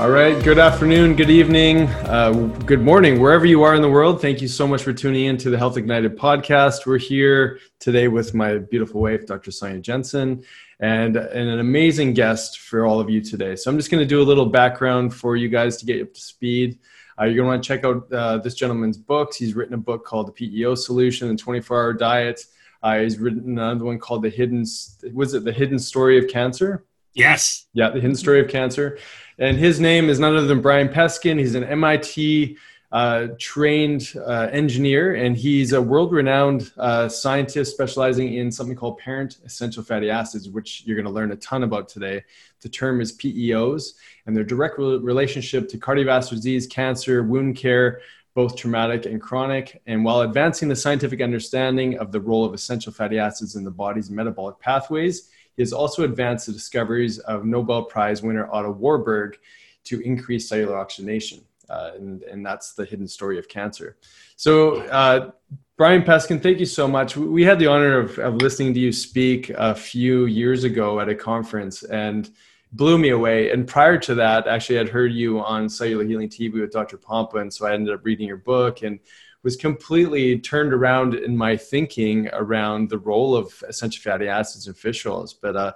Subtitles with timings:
[0.00, 0.42] All right.
[0.42, 2.32] Good afternoon, good evening, uh,
[2.64, 4.22] good morning, wherever you are in the world.
[4.22, 6.86] Thank you so much for tuning in to the Health Ignited podcast.
[6.86, 9.50] We're here today with my beautiful wife, Dr.
[9.50, 10.42] Sonia Jensen,
[10.80, 13.56] and, and an amazing guest for all of you today.
[13.56, 16.14] So I'm just going to do a little background for you guys to get up
[16.14, 16.78] to speed.
[17.20, 19.36] Uh, you're going to want to check out uh, this gentleman's books.
[19.36, 22.46] He's written a book called The PEO Solution and 24 Hour Diet.
[22.82, 24.64] Uh, he's written another one called The Hidden,
[25.12, 26.86] was it The Hidden Story of Cancer?
[27.12, 27.66] Yes.
[27.72, 28.98] Yeah, The Hidden Story of Cancer.
[29.40, 31.38] And his name is none other than Brian Peskin.
[31.38, 32.58] He's an MIT
[32.92, 38.98] uh, trained uh, engineer, and he's a world renowned uh, scientist specializing in something called
[38.98, 42.22] parent essential fatty acids, which you're going to learn a ton about today.
[42.60, 43.94] The term is PEOs,
[44.26, 48.02] and their direct re- relationship to cardiovascular disease, cancer, wound care,
[48.34, 49.80] both traumatic and chronic.
[49.86, 53.70] And while advancing the scientific understanding of the role of essential fatty acids in the
[53.70, 55.30] body's metabolic pathways,
[55.60, 59.38] has also advanced the discoveries of Nobel Prize winner Otto Warburg
[59.84, 61.40] to increase cellular oxygenation.
[61.68, 63.96] Uh, and, and that's the hidden story of cancer.
[64.36, 65.30] So, uh,
[65.76, 67.16] Brian Peskin, thank you so much.
[67.16, 71.08] We had the honor of, of listening to you speak a few years ago at
[71.08, 72.28] a conference and
[72.72, 73.50] blew me away.
[73.50, 76.98] And prior to that, actually, I'd heard you on Cellular Healing TV with Dr.
[76.98, 77.40] Pompa.
[77.40, 79.00] And so I ended up reading your book and
[79.42, 84.74] was completely turned around in my thinking around the role of essential fatty acids in
[84.74, 85.32] fish oils.
[85.34, 85.72] But uh,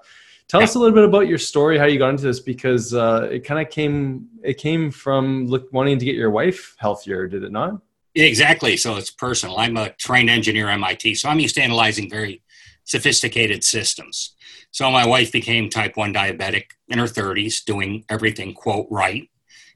[0.48, 3.28] tell us a little bit about your story, how you got into this, because uh,
[3.30, 7.42] it kind of came it came from look, wanting to get your wife healthier, did
[7.42, 7.80] it not?
[8.14, 8.76] Exactly.
[8.76, 9.58] So it's personal.
[9.58, 12.42] I'm a trained engineer at MIT, so I'm used to analyzing very
[12.84, 14.36] sophisticated systems.
[14.70, 19.28] So my wife became type 1 diabetic in her 30s, doing everything, quote, right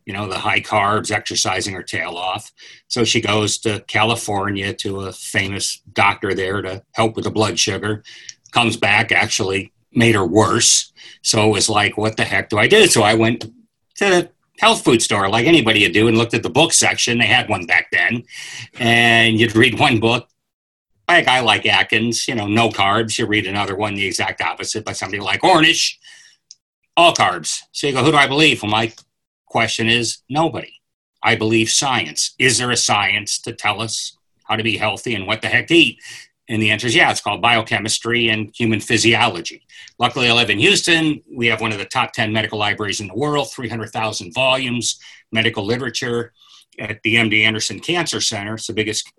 [0.08, 2.50] you know, the high carbs, exercising her tail off.
[2.86, 7.58] So she goes to California to a famous doctor there to help with the blood
[7.58, 8.02] sugar.
[8.50, 10.94] Comes back, actually made her worse.
[11.20, 12.86] So it was like, what the heck do I do?
[12.86, 13.50] So I went to
[13.98, 17.18] the health food store, like anybody would do, and looked at the book section.
[17.18, 18.22] They had one back then.
[18.78, 20.26] And you'd read one book
[21.06, 23.18] by a guy like Atkins, you know, no carbs.
[23.18, 25.96] You read another one, the exact opposite, by somebody like Ornish,
[26.96, 27.60] all carbs.
[27.72, 28.62] So you go, who do I believe?
[28.62, 28.90] Well, my
[29.48, 30.72] question is nobody.
[31.22, 32.34] I believe science.
[32.38, 35.66] Is there a science to tell us how to be healthy and what the heck
[35.68, 35.98] to eat?
[36.48, 39.66] And the answer is yeah, it's called biochemistry and human physiology.
[39.98, 41.22] Luckily, I live in Houston.
[41.30, 44.98] We have one of the top 10 medical libraries in the world, 300,000 volumes,
[45.32, 46.32] medical literature
[46.78, 48.54] at the MD Anderson Cancer Center.
[48.54, 49.12] It's the biggest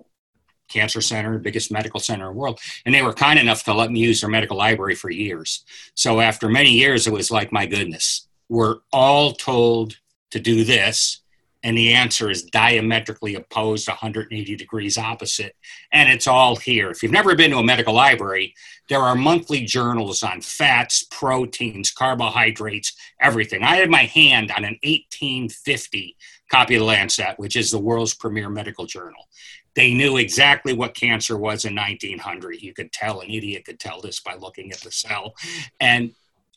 [0.69, 2.59] cancer center, biggest medical center in the world.
[2.85, 5.66] And they were kind enough to let me use their medical library for years.
[5.95, 9.97] So after many years, it was like, my goodness, we're all told
[10.31, 11.22] to do this?
[11.62, 15.56] And the answer is diametrically opposed, 180 degrees opposite.
[15.91, 16.90] And it's all here.
[16.90, 18.53] If you've never been to a medical library,
[18.88, 23.63] there are monthly journals on fats, proteins, carbohydrates, everything.
[23.63, 26.16] I had my hand on an 1850
[26.50, 29.28] copy of the Lancet, which is the world's premier medical journal.
[29.75, 32.62] They knew exactly what cancer was in 1900.
[32.62, 35.35] You could tell, an idiot could tell this by looking at the cell.
[35.79, 36.13] And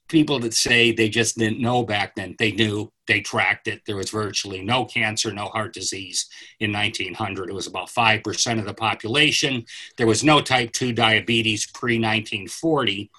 [0.08, 3.82] people that say they just didn't know back then, they knew, they tracked it.
[3.86, 6.28] There was virtually no cancer, no heart disease
[6.60, 7.48] in 1900.
[7.48, 9.64] It was about 5% of the population.
[9.96, 13.10] There was no type 2 diabetes pre 1940.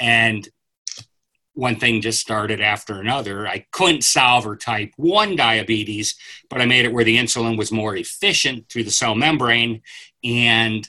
[0.00, 0.48] And
[1.54, 3.46] one thing just started after another.
[3.46, 6.14] I couldn't solve her type 1 diabetes,
[6.48, 9.82] but I made it where the insulin was more efficient through the cell membrane
[10.22, 10.88] and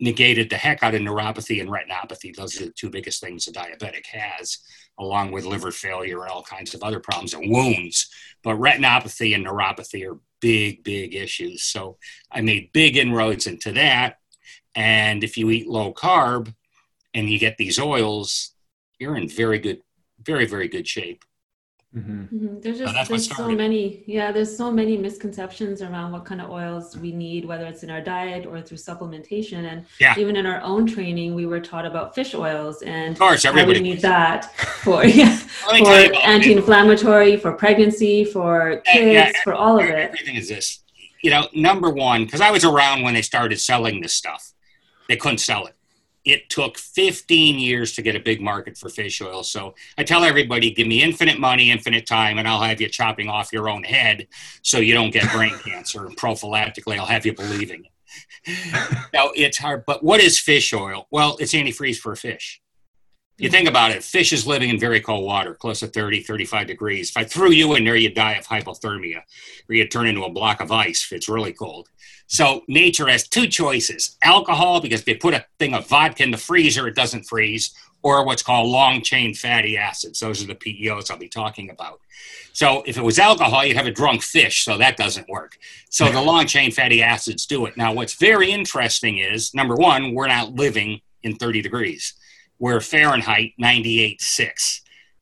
[0.00, 2.34] negated the heck out of neuropathy and retinopathy.
[2.34, 4.58] Those are the two biggest things a diabetic has
[4.98, 8.10] along with liver failure and all kinds of other problems and wounds.
[8.42, 11.62] But retinopathy and neuropathy are big, big issues.
[11.62, 11.98] So
[12.30, 14.18] I made big inroads into that.
[14.74, 16.54] And if you eat low carb
[17.14, 18.54] and you get these oils,
[18.98, 19.80] you're in very good,
[20.20, 21.24] very, very good shape.
[21.96, 22.36] Mm-hmm.
[22.36, 22.60] Mm-hmm.
[22.60, 26.50] There's just so there's so many yeah there's so many misconceptions around what kind of
[26.50, 29.64] oils we need whether it's in our diet or through supplementation.
[29.64, 30.14] And yeah.
[30.18, 33.80] even in our own training we were taught about fish oils and of course everybody
[33.80, 40.10] need that for yeah, for anti-inflammatory for pregnancy for kids yeah, for all of it.
[40.10, 40.80] Everything is this.
[41.22, 44.52] You know number one because I was around when they started selling this stuff.
[45.08, 45.74] They couldn't sell it
[46.28, 49.42] it took 15 years to get a big market for fish oil.
[49.42, 53.28] So I tell everybody, give me infinite money, infinite time, and I'll have you chopping
[53.28, 54.28] off your own head
[54.62, 56.06] so you don't get brain cancer.
[56.06, 59.08] And prophylactically, I'll have you believing it.
[59.12, 61.06] now, it's hard, but what is fish oil?
[61.10, 62.60] Well, it's antifreeze for a fish.
[63.40, 66.66] You think about it, fish is living in very cold water, close to 30, 35
[66.66, 67.10] degrees.
[67.10, 69.22] If I threw you in there, you'd die of hypothermia,
[69.68, 71.88] or you'd turn into a block of ice if it's really cold.
[72.26, 76.32] So nature has two choices alcohol, because if you put a thing of vodka in
[76.32, 80.18] the freezer, it doesn't freeze, or what's called long chain fatty acids.
[80.18, 82.00] Those are the PEOs I'll be talking about.
[82.52, 85.58] So if it was alcohol, you'd have a drunk fish, so that doesn't work.
[85.90, 87.76] So the long chain fatty acids do it.
[87.76, 92.14] Now, what's very interesting is number one, we're not living in 30 degrees.
[92.58, 94.80] We're Fahrenheit 98.6,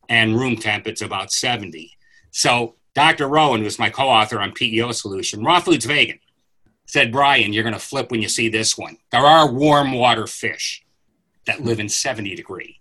[0.08, 1.92] and room temp, it's about 70.
[2.30, 3.28] So Dr.
[3.28, 6.18] Rowen, was my co author on PEO Solution, raw foods vegan
[6.86, 8.96] said, Brian, you're going to flip when you see this one.
[9.10, 10.84] There are warm water fish
[11.46, 12.80] that live in 70 degree.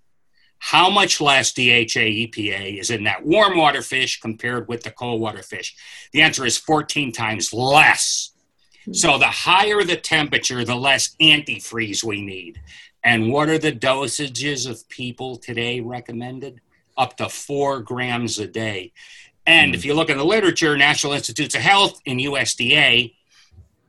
[0.60, 5.22] How much less DHA EPA is in that warm water fish compared with the cold
[5.22, 5.76] water fish?
[6.12, 8.32] The answer is 14 times less.
[8.86, 8.94] Hmm.
[8.94, 12.62] So the higher the temperature, the less antifreeze we need.
[13.06, 16.60] And what are the dosages of people today recommended?
[16.98, 18.94] Up to four grams a day.
[19.46, 19.76] And mm.
[19.76, 23.14] if you look in the literature, National Institutes of Health and USDA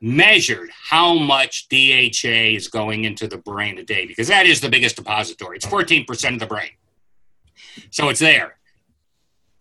[0.02, 4.68] measured how much DHA is going into the brain a day because that is the
[4.68, 5.56] biggest depository.
[5.56, 6.72] It's 14% of the brain.
[7.90, 8.58] So it's there.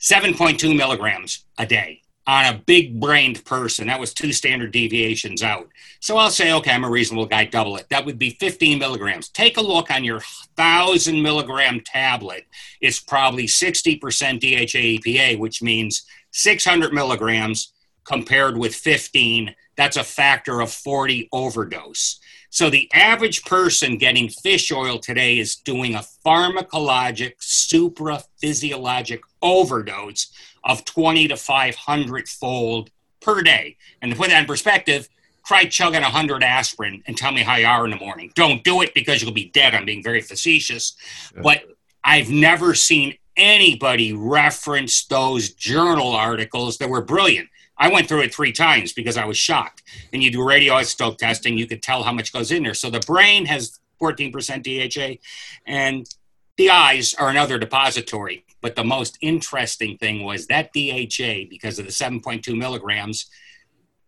[0.01, 3.88] 7.2 milligrams a day on a big brained person.
[3.88, 5.69] That was two standard deviations out.
[6.00, 7.88] So I'll say, okay, I'm a reasonable guy, double it.
[7.89, 9.30] That would be 15 milligrams.
[9.30, 10.22] Take a look on your
[10.56, 12.45] 1,000 milligram tablet.
[12.81, 17.74] It's probably 60% DHA EPA, which means 600 milligrams
[18.04, 22.19] compared with 15 that's a factor of 40 overdose.
[22.50, 30.31] So the average person getting fish oil today is doing a pharmacologic, supraphysiologic overdose
[30.65, 32.89] of 20 to 500 fold
[33.21, 33.77] per day.
[34.01, 35.07] And to put that in perspective,
[35.45, 38.31] try chugging 100 aspirin and tell me how you are in the morning.
[38.35, 39.75] Don't do it because you'll be dead.
[39.75, 40.95] I'm being very facetious.
[41.41, 41.63] But
[42.03, 47.50] I've never seen anybody reference those journal articles that were brilliant.
[47.77, 49.83] I went through it three times because I was shocked.
[50.13, 52.73] And you do radioisotope testing, you could tell how much goes in there.
[52.73, 54.31] So the brain has 14%
[54.63, 55.19] DHA,
[55.65, 56.07] and
[56.57, 58.45] the eyes are another depository.
[58.61, 63.27] But the most interesting thing was that DHA, because of the 7.2 milligrams,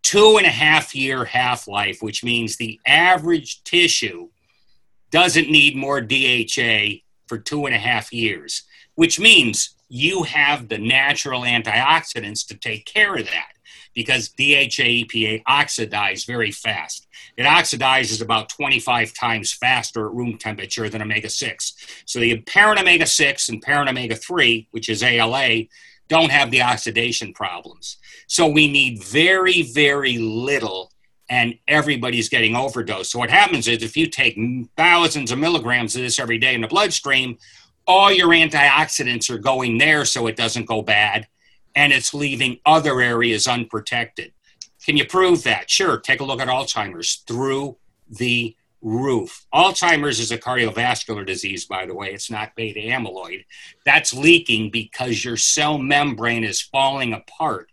[0.02, 4.28] two and a half year half life, which means the average tissue
[5.10, 8.62] doesn't need more DHA for two and a half years,
[8.94, 13.52] which means you have the natural antioxidants to take care of that
[13.98, 17.08] because DHA EPA oxidize very fast.
[17.36, 22.02] It oxidizes about 25 times faster at room temperature than omega 6.
[22.06, 25.64] So the parent omega 6 and parent omega 3, which is ALA,
[26.06, 27.96] don't have the oxidation problems.
[28.28, 30.92] So we need very, very little,
[31.28, 33.10] and everybody's getting overdosed.
[33.10, 34.38] So what happens is if you take
[34.76, 37.36] thousands of milligrams of this every day in the bloodstream,
[37.84, 41.26] all your antioxidants are going there so it doesn't go bad
[41.78, 44.32] and it's leaving other areas unprotected.
[44.84, 45.70] Can you prove that?
[45.70, 45.96] Sure.
[46.00, 47.76] Take a look at Alzheimer's through
[48.10, 49.46] the roof.
[49.54, 52.08] Alzheimer's is a cardiovascular disease, by the way.
[52.12, 53.44] It's not beta amyloid.
[53.84, 57.70] That's leaking because your cell membrane is falling apart.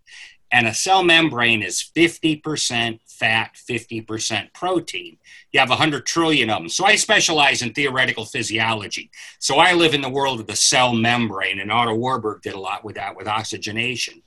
[0.51, 5.17] And a cell membrane is 50% fat, 50% protein.
[5.51, 6.69] You have 100 trillion of them.
[6.69, 9.09] So I specialize in theoretical physiology.
[9.39, 12.59] So I live in the world of the cell membrane, and Otto Warburg did a
[12.59, 14.21] lot with that, with oxygenation.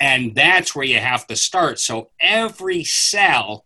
[0.00, 1.80] And that's where you have to start.
[1.80, 3.64] So every cell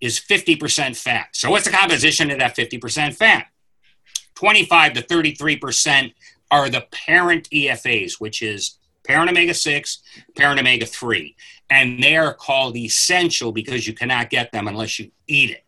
[0.00, 1.28] is 50% fat.
[1.32, 3.46] So what's the composition of that 50% fat?
[4.34, 6.14] 25 to 33%
[6.50, 10.02] are the parent EFAs, which is parent omega 6,
[10.36, 11.34] parent omega 3
[11.70, 15.64] and they are called essential because you cannot get them unless you eat it.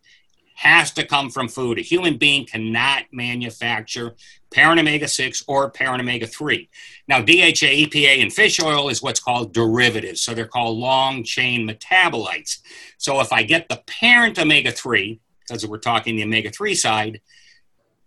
[0.54, 1.78] Has to come from food.
[1.78, 4.14] A human being cannot manufacture
[4.52, 6.68] parent omega 6 or parent omega 3.
[7.08, 10.20] Now, DHA, EPA, and fish oil is what's called derivatives.
[10.20, 12.58] So they're called long chain metabolites.
[12.98, 17.20] So if I get the parent omega 3, because we're talking the omega 3 side,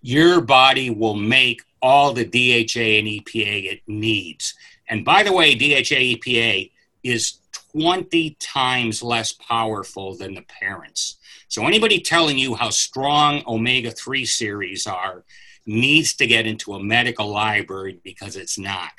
[0.01, 4.53] your body will make all the DHA and EPA it needs.
[4.87, 6.71] And by the way, DHA, EPA
[7.03, 7.39] is
[7.75, 11.17] 20 times less powerful than the parents.
[11.47, 15.23] So anybody telling you how strong omega 3 series are
[15.65, 18.91] needs to get into a medical library because it's not.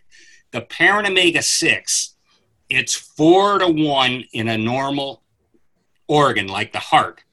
[0.52, 2.14] The parent omega 6,
[2.68, 5.22] it's 4 to 1 in a normal
[6.06, 7.23] organ like the heart.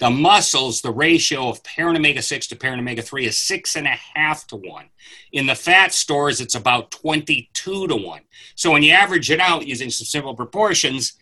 [0.00, 3.86] The muscles, the ratio of parent omega 6 to parent omega 3 is six and
[3.86, 4.86] a half to one.
[5.30, 8.22] In the fat stores, it's about 22 to one.
[8.54, 11.12] So when you average it out using some simple proportions,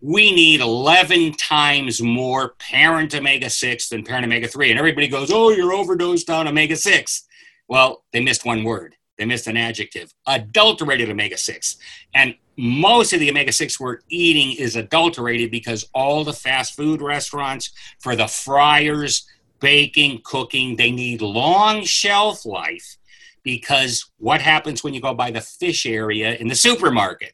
[0.00, 4.70] we need 11 times more parent omega 6 than parent omega 3.
[4.70, 7.26] And everybody goes, oh, you're overdosed on omega 6.
[7.68, 8.96] Well, they missed one word.
[9.16, 11.76] They missed an adjective adulterated omega 6.
[12.14, 17.00] And most of the omega 6 we're eating is adulterated because all the fast food
[17.00, 17.70] restaurants,
[18.00, 19.26] for the fryers,
[19.60, 22.96] baking, cooking, they need long shelf life
[23.42, 27.32] because what happens when you go by the fish area in the supermarket?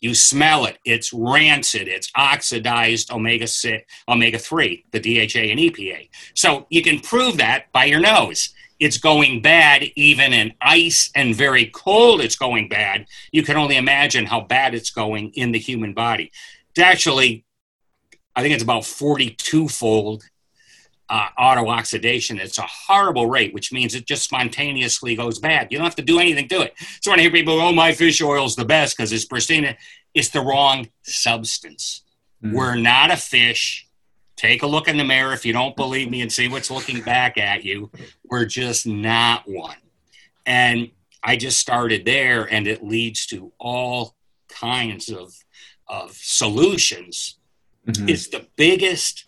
[0.00, 0.76] You smell it.
[0.84, 1.88] It's rancid.
[1.88, 6.10] It's oxidized omega six, omega three, the DHA and EPA.
[6.34, 8.52] So you can prove that by your nose.
[8.84, 12.20] It's going bad even in ice and very cold.
[12.20, 13.06] It's going bad.
[13.36, 16.26] You can only imagine how bad it's going in the human body.
[16.70, 17.30] It's actually,
[18.36, 20.20] I think it's about forty-two fold
[21.08, 22.38] uh, auto oxidation.
[22.38, 25.68] It's a horrible rate, which means it just spontaneously goes bad.
[25.70, 26.72] You don't have to do anything to it.
[27.00, 29.76] So when I hear people, oh, my fish oil is the best because it's pristine,
[30.12, 32.02] it's the wrong substance.
[32.42, 32.52] Mm.
[32.56, 33.83] We're not a fish.
[34.44, 37.00] Take a look in the mirror if you don't believe me and see what's looking
[37.00, 37.90] back at you.
[38.28, 39.78] We're just not one.
[40.44, 40.90] And
[41.22, 44.16] I just started there, and it leads to all
[44.50, 45.32] kinds of,
[45.88, 47.38] of solutions.
[47.86, 48.06] Mm-hmm.
[48.10, 49.24] It's the biggest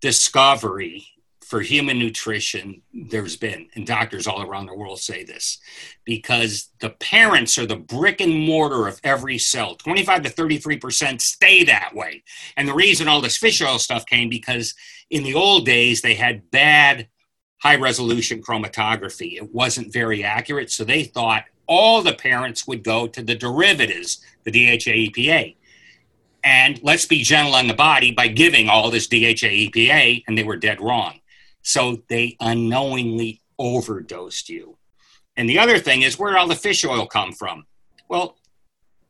[0.00, 1.06] discovery
[1.48, 5.58] for human nutrition there's been, and doctors all around the world say this,
[6.04, 9.74] because the parents are the brick and mortar of every cell.
[9.74, 12.22] 25 to 33% stay that way.
[12.58, 14.74] And the reason all this fish oil stuff came because
[15.08, 17.08] in the old days they had bad
[17.62, 19.36] high resolution chromatography.
[19.36, 24.22] It wasn't very accurate, so they thought all the parents would go to the derivatives,
[24.44, 25.56] the DHA EPA
[26.44, 30.44] and let's be gentle on the body by giving all this DHA EPA, and they
[30.44, 31.20] were dead wrong.
[31.68, 34.78] So they unknowingly overdosed you.
[35.36, 37.66] And the other thing is, where did all the fish oil come from?
[38.08, 38.38] Well,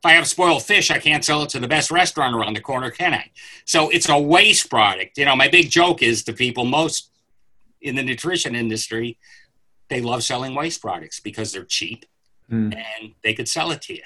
[0.01, 2.61] if I have spoiled fish, I can't sell it to the best restaurant around the
[2.61, 3.31] corner, can I?
[3.65, 5.19] So it's a waste product.
[5.19, 7.13] You know, my big joke is to people most
[7.81, 9.19] in the nutrition industry,
[9.89, 12.07] they love selling waste products because they're cheap
[12.51, 12.75] mm.
[12.75, 14.03] and they could sell it to you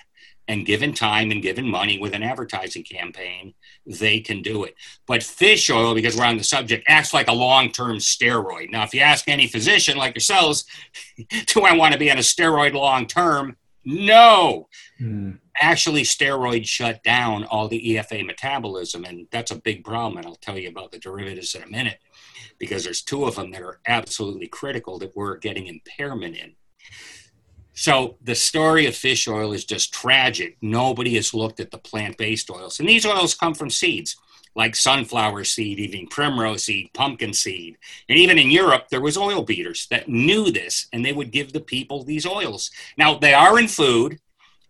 [0.49, 3.54] and given time and given money with an advertising campaign,
[3.87, 4.75] they can do it.
[5.06, 8.70] But fish oil, because we're on the subject, acts like a long term steroid.
[8.70, 10.64] Now, if you ask any physician like yourselves,
[11.46, 13.56] do I want to be on a steroid long term?
[13.84, 14.68] No.
[15.00, 15.38] Mm.
[15.61, 20.18] Actually, steroids shut down all the EFA metabolism, and that's a big problem.
[20.18, 21.99] And I'll tell you about the derivatives in a minute
[22.58, 26.54] because there's two of them that are absolutely critical that we're getting impairment in.
[27.74, 30.56] So the story of fish oil is just tragic.
[30.60, 34.16] Nobody has looked at the plant-based oils, and these oils come from seeds
[34.54, 37.78] like sunflower seed, even primrose seed, pumpkin seed.
[38.08, 41.52] And even in Europe, there was oil beaters that knew this, and they would give
[41.52, 42.70] the people these oils.
[42.98, 44.18] Now they are in food,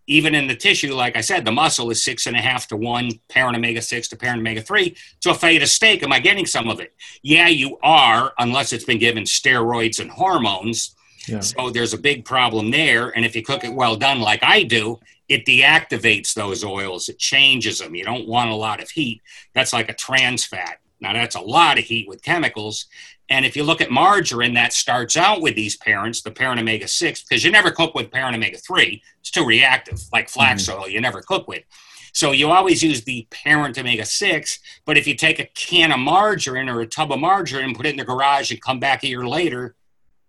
[0.07, 0.95] even in the tissue.
[0.95, 4.09] Like I said, the muscle is six and a half to one parent omega six
[4.09, 4.97] to parent omega three.
[5.21, 6.95] So if I eat a steak, am I getting some of it?
[7.23, 10.95] Yeah, you are, unless it's been given steroids and hormones
[11.29, 11.41] yeah.
[11.41, 13.11] So there's a big problem there.
[13.11, 14.99] And if you cook it well done, like I do,
[15.29, 17.09] it deactivates those oils.
[17.09, 17.95] It changes them.
[17.95, 19.23] You don't want a lot of heat.
[19.55, 20.79] That's like a trans fat.
[21.01, 22.87] Now, that's a lot of heat with chemicals.
[23.29, 26.87] And if you look at margarine, that starts out with these parents, the parent omega
[26.87, 29.03] 6, because you never cook with parent omega 3.
[29.21, 30.83] It's too reactive, like flax mm-hmm.
[30.83, 31.65] oil, you never cook with.
[32.13, 34.61] So you always use the parent omega 6.
[34.85, 37.87] But if you take a can of margarine or a tub of margarine and put
[37.87, 39.75] it in the garage and come back a year later,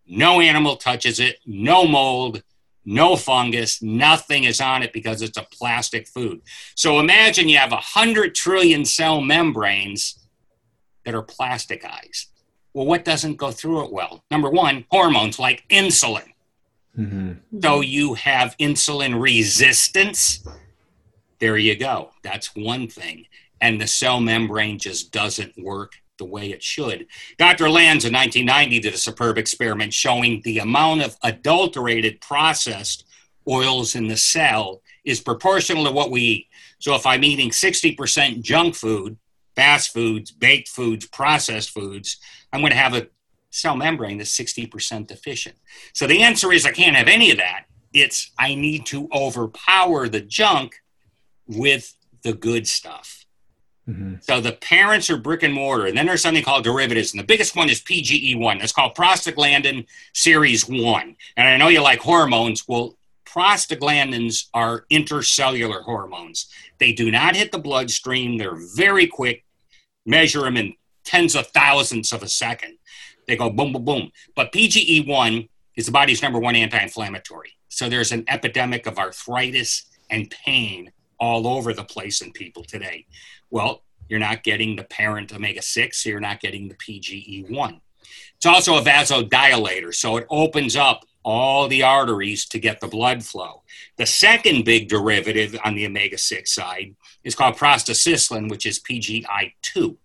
[0.08, 2.44] no animal touches it, no mold,
[2.86, 6.42] no fungus, nothing is on it because it's a plastic food.
[6.76, 10.20] So imagine you have a hundred trillion cell membranes
[11.06, 12.28] that are plasticized.
[12.74, 14.24] Well, what doesn't go through it well?
[14.32, 16.34] Number one, hormones like insulin.
[16.98, 17.60] Mm-hmm.
[17.62, 20.46] So you have insulin resistance.
[21.40, 22.12] There you go.
[22.24, 23.26] That's one thing.
[23.62, 27.06] And the cell membrane just doesn't work the way it should.
[27.38, 27.70] Dr.
[27.70, 33.06] Lands in 1990 did a superb experiment showing the amount of adulterated processed
[33.48, 36.48] oils in the cell is proportional to what we eat.
[36.80, 39.18] So if I'm eating 60% junk food,
[39.56, 42.18] fast foods, baked foods, processed foods,
[42.54, 43.08] I'm going to have a
[43.50, 45.56] cell membrane that's 60% deficient.
[45.94, 47.66] So the answer is I can't have any of that.
[47.94, 50.76] It's I need to overpower the junk
[51.48, 53.23] with the good stuff.
[53.90, 54.16] Mm-hmm.
[54.22, 57.26] So the parents are brick and mortar, and then there's something called derivatives, and the
[57.26, 58.60] biggest one is PGE1.
[58.60, 61.16] That's called prostaglandin series one.
[61.36, 62.66] And I know you like hormones.
[62.68, 66.48] Well, prostaglandins are intercellular hormones.
[66.80, 68.38] They do not hit the bloodstream.
[68.38, 69.44] They're very quick.
[70.06, 72.78] Measure them in tens of thousands of a second.
[73.28, 74.12] They go boom, boom, boom.
[74.36, 77.54] But PGE1 is the body's number one anti inflammatory.
[77.70, 83.06] So there's an epidemic of arthritis and pain all over the place in people today.
[83.54, 87.82] Well, you're not getting the parent omega 6, so you're not getting the PGE1.
[88.36, 93.24] It's also a vasodilator, so it opens up all the arteries to get the blood
[93.24, 93.62] flow.
[93.98, 99.98] The second big derivative on the omega 6 side is called prostacyclin, which is PGI2.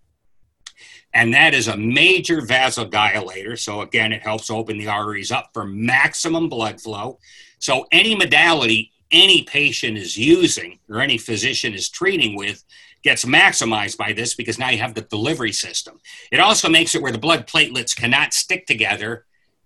[1.14, 3.58] And that is a major vasodilator.
[3.58, 7.18] So, again, it helps open the arteries up for maximum blood flow.
[7.60, 12.64] So, any modality any patient is using or any physician is treating with
[13.02, 16.00] gets maximized by this because now you have the delivery system.
[16.32, 19.24] It also makes it where the blood platelets cannot stick together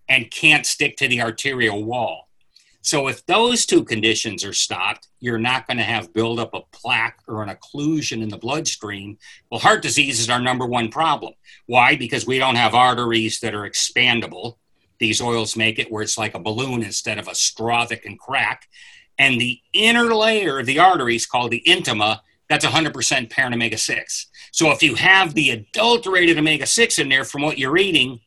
[0.08, 2.28] and can't stick to the arterial wall.
[2.84, 7.18] So if those two conditions are stopped, you're not going to have buildup of plaque
[7.28, 9.18] or an occlusion in the bloodstream.
[9.50, 11.34] Well, heart disease is our number one problem.
[11.66, 11.94] Why?
[11.94, 14.56] Because we don't have arteries that are expandable.
[14.98, 18.18] These oils make it where it's like a balloon instead of a straw that can
[18.18, 18.68] crack.
[19.18, 24.26] And the inner layer of the arteries called the intima, that's 100% parent omega 6.
[24.52, 28.20] So if you have the adulterated omega 6 in there from what you're eating,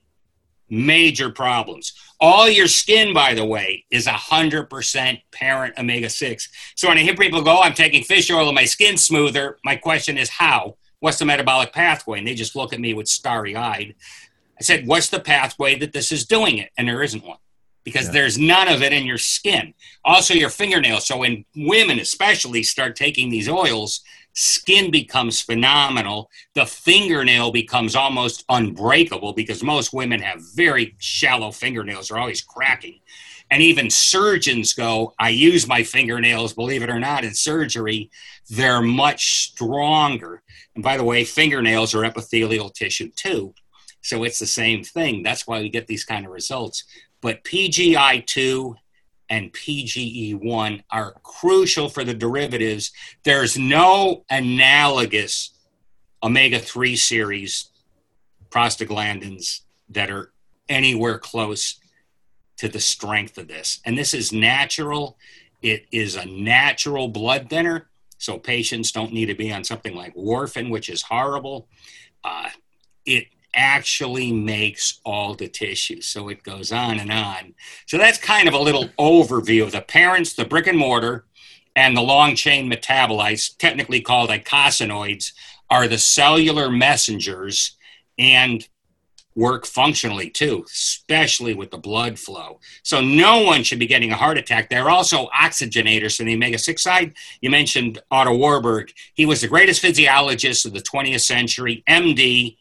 [0.69, 1.93] major problems.
[2.19, 6.49] All your skin, by the way, is 100% parent omega 6.
[6.75, 9.75] So when I hear people go, I'm taking fish oil and my skin's smoother, my
[9.75, 10.77] question is how?
[10.99, 12.19] What's the metabolic pathway?
[12.19, 13.95] And they just look at me with starry eyed.
[14.57, 16.71] I said, What's the pathway that this is doing it?
[16.77, 17.37] And there isn't one
[17.85, 18.11] because yeah.
[18.11, 19.73] there's none of it in your skin.
[20.03, 21.05] Also, your fingernails.
[21.05, 24.01] So when women, especially, start taking these oils,
[24.33, 26.29] skin becomes phenomenal.
[26.55, 32.99] The fingernail becomes almost unbreakable because most women have very shallow fingernails, they're always cracking.
[33.51, 38.09] And even surgeons go, I use my fingernails, believe it or not, in surgery.
[38.49, 40.41] They're much stronger.
[40.73, 43.53] And by the way, fingernails are epithelial tissue too.
[44.01, 45.23] So it's the same thing.
[45.23, 46.83] That's why we get these kind of results.
[47.21, 48.75] But PGI2
[49.29, 52.91] and PGE1 are crucial for the derivatives.
[53.23, 55.51] There's no analogous
[56.21, 57.69] omega 3 series
[58.49, 60.31] prostaglandins that are
[60.69, 61.79] anywhere close
[62.57, 63.79] to the strength of this.
[63.85, 65.17] And this is natural,
[65.61, 67.87] it is a natural blood thinner.
[68.17, 71.67] So patients don't need to be on something like warfarin, which is horrible.
[72.23, 72.49] Uh,
[73.05, 76.01] it actually makes all the tissue.
[76.01, 77.55] So it goes on and on.
[77.87, 81.25] So that's kind of a little overview of the parents, the brick and mortar,
[81.75, 85.33] and the long chain metabolites, technically called eicosanoids,
[85.69, 87.75] are the cellular messengers
[88.17, 88.67] and
[89.35, 92.59] work functionally too, especially with the blood flow.
[92.83, 94.69] So no one should be getting a heart attack.
[94.69, 97.13] They're also oxygenators from the omega 6 side.
[97.41, 98.93] You mentioned Otto Warburg.
[99.13, 102.55] He was the greatest physiologist of the 20th century, MD,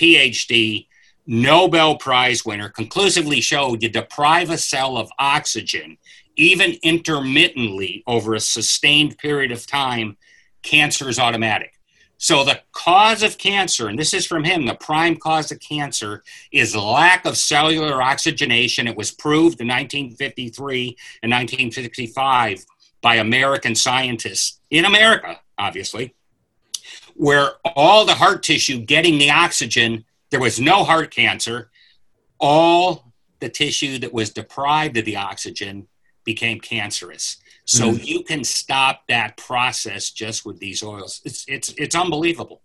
[0.00, 0.86] PhD,
[1.26, 5.98] Nobel Prize winner, conclusively showed you deprive a cell of oxygen,
[6.36, 10.16] even intermittently over a sustained period of time,
[10.62, 11.74] cancer is automatic.
[12.16, 16.22] So, the cause of cancer, and this is from him, the prime cause of cancer
[16.50, 18.86] is lack of cellular oxygenation.
[18.86, 22.64] It was proved in 1953 and 1965
[23.02, 26.14] by American scientists in America, obviously
[27.20, 31.70] where all the heart tissue getting the oxygen, there was no heart cancer.
[32.38, 35.86] All the tissue that was deprived of the oxygen
[36.24, 37.36] became cancerous.
[37.66, 38.06] So mm.
[38.06, 41.20] you can stop that process just with these oils.
[41.26, 42.62] It's it's it's unbelievable.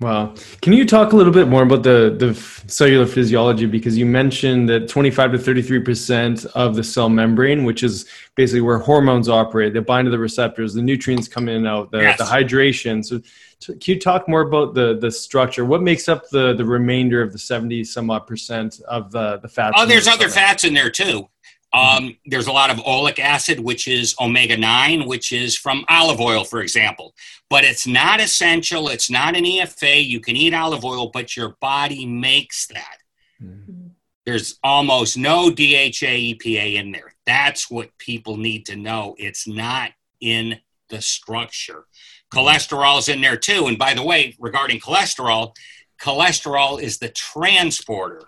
[0.00, 0.34] Wow.
[0.60, 2.34] Can you talk a little bit more about the, the
[2.70, 3.66] cellular physiology?
[3.66, 8.78] Because you mentioned that 25 to 33% of the cell membrane, which is basically where
[8.78, 12.18] hormones operate, they bind to the receptors, the nutrients come in and out, the, yes.
[12.18, 13.04] the hydration.
[13.04, 13.20] So,
[13.58, 15.64] can you talk more about the, the structure?
[15.64, 19.48] What makes up the, the remainder of the 70 some odd percent of the, the
[19.48, 19.76] fats?
[19.78, 21.28] Oh, there's other fats in there too.
[21.72, 26.20] Um, there's a lot of oleic acid, which is omega 9, which is from olive
[26.20, 27.14] oil, for example.
[27.50, 28.88] But it's not essential.
[28.88, 30.04] It's not an EFA.
[30.04, 32.98] You can eat olive oil, but your body makes that.
[33.42, 33.88] Mm-hmm.
[34.24, 37.12] There's almost no DHA EPA in there.
[37.26, 39.14] That's what people need to know.
[39.18, 41.84] It's not in the structure.
[42.32, 43.66] Cholesterol is in there too.
[43.66, 45.54] And by the way, regarding cholesterol,
[46.00, 48.22] cholesterol is the transporter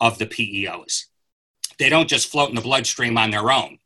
[0.00, 1.06] of the PEOs.
[1.82, 3.78] They don't just float in the bloodstream on their own.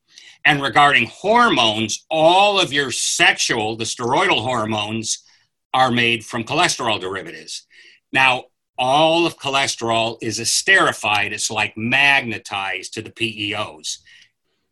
[0.45, 5.25] And regarding hormones, all of your sexual, the steroidal hormones,
[5.73, 7.67] are made from cholesterol derivatives.
[8.13, 8.45] Now,
[8.77, 14.01] all of cholesterol is esterified, it's like magnetized to the PEOs.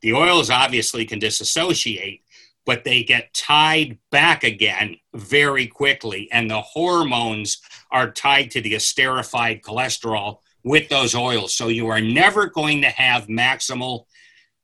[0.02, 2.24] The oils obviously can disassociate,
[2.66, 6.28] but they get tied back again very quickly.
[6.30, 11.54] And the hormones are tied to the esterified cholesterol with those oils.
[11.54, 14.06] So you are never going to have maximal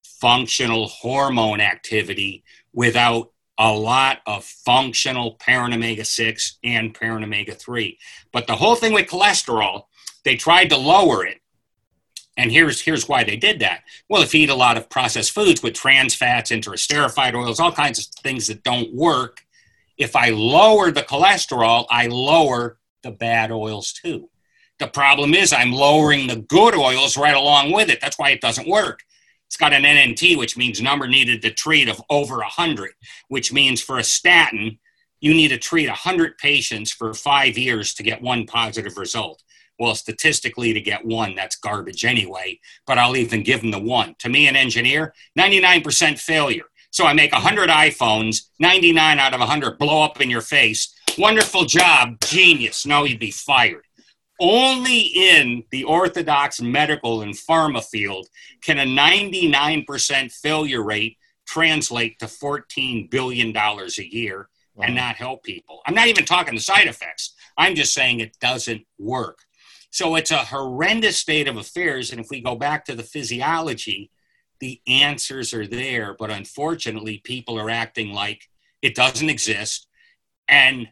[0.03, 7.99] functional hormone activity without a lot of functional parent omega 6 and parent omega 3.
[8.33, 9.85] But the whole thing with cholesterol,
[10.25, 11.41] they tried to lower it.
[12.37, 13.83] And here's, here's why they did that.
[14.09, 17.73] Well, if you eat a lot of processed foods with trans fats, interesterified oils, all
[17.73, 19.43] kinds of things that don't work,
[19.99, 24.31] if I lower the cholesterol, I lower the bad oils too.
[24.81, 28.01] The problem is I'm lowering the good oils right along with it.
[28.01, 29.01] That's why it doesn't work.
[29.47, 32.93] It's got an NNT, which means number needed to treat of over 100,
[33.29, 34.79] which means for a statin,
[35.21, 39.43] you need to treat 100 patients for five years to get one positive result.
[39.79, 44.15] Well, statistically, to get one, that's garbage anyway, but I'll even give them the one.
[44.21, 46.65] To me, an engineer, 99% failure.
[46.91, 50.95] So I make 100 iPhones, 99 out of 100 blow up in your face.
[51.19, 52.87] Wonderful job, genius.
[52.87, 53.85] No, you'd be fired.
[54.41, 58.27] Only in the orthodox medical and pharma field
[58.63, 64.87] can a 99% failure rate translate to $14 billion a year wow.
[64.87, 65.83] and not help people.
[65.87, 67.35] I'm not even talking the side effects.
[67.59, 69.41] I'm just saying it doesn't work.
[69.91, 72.11] So it's a horrendous state of affairs.
[72.11, 74.11] And if we go back to the physiology,
[74.61, 76.15] the answers are there.
[76.19, 78.49] But unfortunately, people are acting like
[78.81, 79.89] it doesn't exist.
[80.49, 80.89] And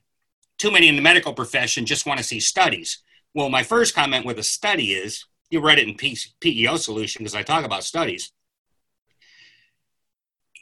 [0.58, 3.02] too many in the medical profession just want to see studies.
[3.34, 5.94] Well, my first comment with a study is you read it in
[6.40, 8.32] PEO solution because I talk about studies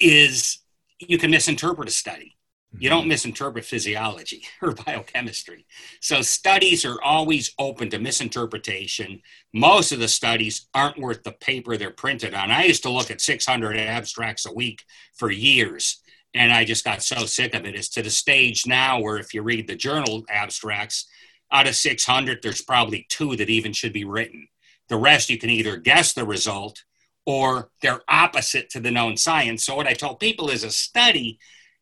[0.01, 0.59] is
[0.99, 2.37] you can misinterpret a study.
[2.79, 3.11] You don't mm-hmm.
[3.11, 5.67] misinterpret physiology or biochemistry.
[6.01, 9.23] So studies are always open to misinterpretation.
[9.55, 12.51] Most of the studies aren't worth the paper they're printed on.
[12.51, 16.03] I used to look at 600 abstracts a week for years,
[16.35, 17.75] and I just got so sick of it.
[17.75, 21.07] It's to the stage now where if you read the journal abstracts,
[21.51, 24.49] out of 600, there's probably two that even should be written.
[24.89, 26.85] The rest, you can either guess the result
[27.25, 29.65] or they're opposite to the known science.
[29.65, 31.39] So, what I tell people is a study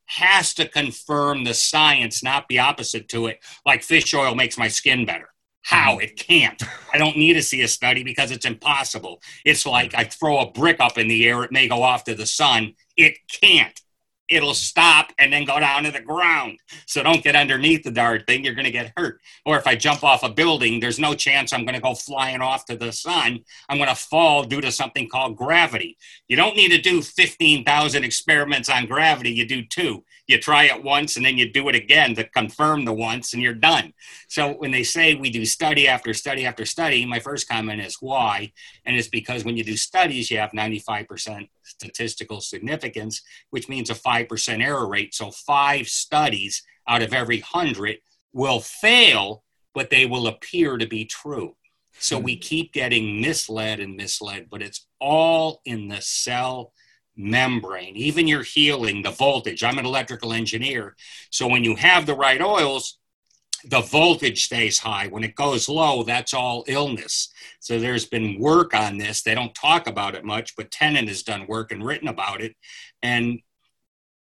[0.06, 4.68] has to confirm the science, not be opposite to it, like fish oil makes my
[4.68, 5.28] skin better.
[5.62, 5.92] How?
[5.92, 6.00] Mm-hmm.
[6.02, 6.62] It can't.
[6.92, 9.20] I don't need to see a study because it's impossible.
[9.44, 12.14] It's like I throw a brick up in the air, it may go off to
[12.14, 12.74] the sun.
[12.96, 13.78] It can't
[14.28, 16.58] it'll stop and then go down to the ground.
[16.86, 19.20] So don't get underneath the darn thing, you're going to get hurt.
[19.44, 22.40] Or if I jump off a building, there's no chance I'm going to go flying
[22.40, 23.40] off to the sun.
[23.68, 25.98] I'm going to fall due to something called gravity.
[26.28, 30.04] You don't need to do 15,000 experiments on gravity, you do two.
[30.26, 33.42] You try it once and then you do it again to confirm the once and
[33.42, 33.92] you're done.
[34.28, 37.98] So when they say we do study after study after study, my first comment is
[38.00, 38.52] why?
[38.86, 43.94] And it's because when you do studies, you have 95% statistical significance, which means a
[43.94, 45.14] 5% error rate.
[45.14, 47.98] So five studies out of every 100
[48.32, 51.54] will fail, but they will appear to be true.
[51.98, 52.40] So we hmm.
[52.40, 56.72] keep getting misled and misled, but it's all in the cell
[57.16, 57.96] membrane.
[57.96, 59.62] Even your healing, the voltage.
[59.62, 60.96] I'm an electrical engineer.
[61.30, 62.98] So when you have the right oils,
[63.66, 65.06] the voltage stays high.
[65.08, 67.32] When it goes low, that's all illness.
[67.60, 69.22] So there's been work on this.
[69.22, 72.54] They don't talk about it much, but Tennant has done work and written about it.
[73.02, 73.40] And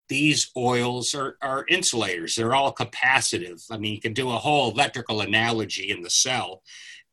[0.09, 2.35] these oils are, are insulators.
[2.35, 3.65] They're all capacitive.
[3.71, 6.63] I mean, you can do a whole electrical analogy in the cell,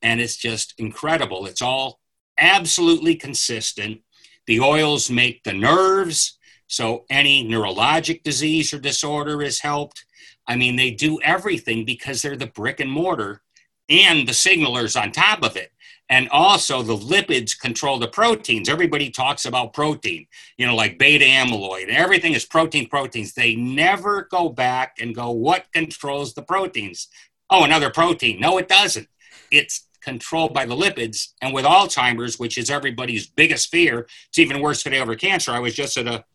[0.01, 1.45] and it's just incredible.
[1.45, 1.99] It's all
[2.37, 4.01] absolutely consistent.
[4.49, 10.03] The oils make the nerves, so any neurologic disease or disorder is helped
[10.49, 13.43] I mean, they do everything because they're the brick and mortar
[13.87, 15.71] and the signalers on top of it.
[16.11, 18.67] And also, the lipids control the proteins.
[18.67, 20.25] Everybody talks about protein,
[20.57, 21.89] you know, like beta amyloid.
[21.89, 23.33] Everything is protein, proteins.
[23.33, 27.09] They never go back and go, what controls the proteins?
[27.51, 28.39] Oh, another protein.
[28.39, 29.07] No, it doesn't.
[29.51, 31.29] It's controlled by the lipids.
[31.41, 35.51] And with Alzheimer's, which is everybody's biggest fear, it's even worse today over cancer.
[35.51, 36.25] I was just at a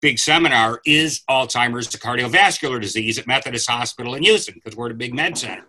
[0.00, 4.92] big seminar is Alzheimer's a cardiovascular disease at Methodist Hospital in Houston because we're at
[4.92, 5.66] a big med center.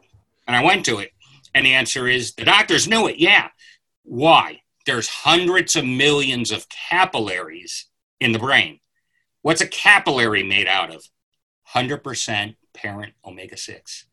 [0.47, 1.11] And I went to it.
[1.55, 3.17] And the answer is the doctors knew it.
[3.17, 3.49] Yeah.
[4.03, 4.61] Why?
[4.85, 7.85] There's hundreds of millions of capillaries
[8.19, 8.79] in the brain.
[9.41, 11.03] What's a capillary made out of?
[11.73, 14.05] 100% parent omega 6.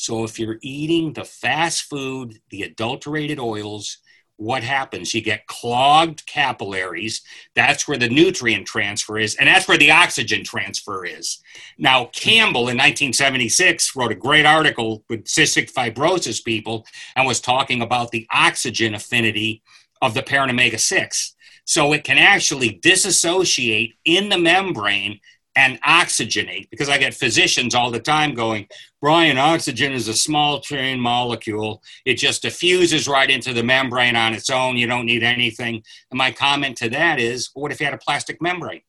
[0.00, 3.98] So if you're eating the fast food, the adulterated oils,
[4.36, 5.12] what happens?
[5.12, 7.20] You get clogged capillaries.
[7.54, 11.42] That's where the nutrient transfer is, and that's where the oxygen transfer is.
[11.76, 17.82] Now, Campbell in 1976 wrote a great article with cystic fibrosis people and was talking
[17.82, 19.62] about the oxygen affinity
[20.00, 21.34] of the parent omega 6.
[21.66, 25.20] So it can actually disassociate in the membrane
[25.56, 28.68] and oxygenate because I get physicians all the time going,
[29.00, 31.82] Brian, oxygen is a small chain molecule.
[32.04, 34.76] It just diffuses right into the membrane on its own.
[34.76, 35.82] You don't need anything.
[36.10, 38.82] And my comment to that is, well, what if you had a plastic membrane?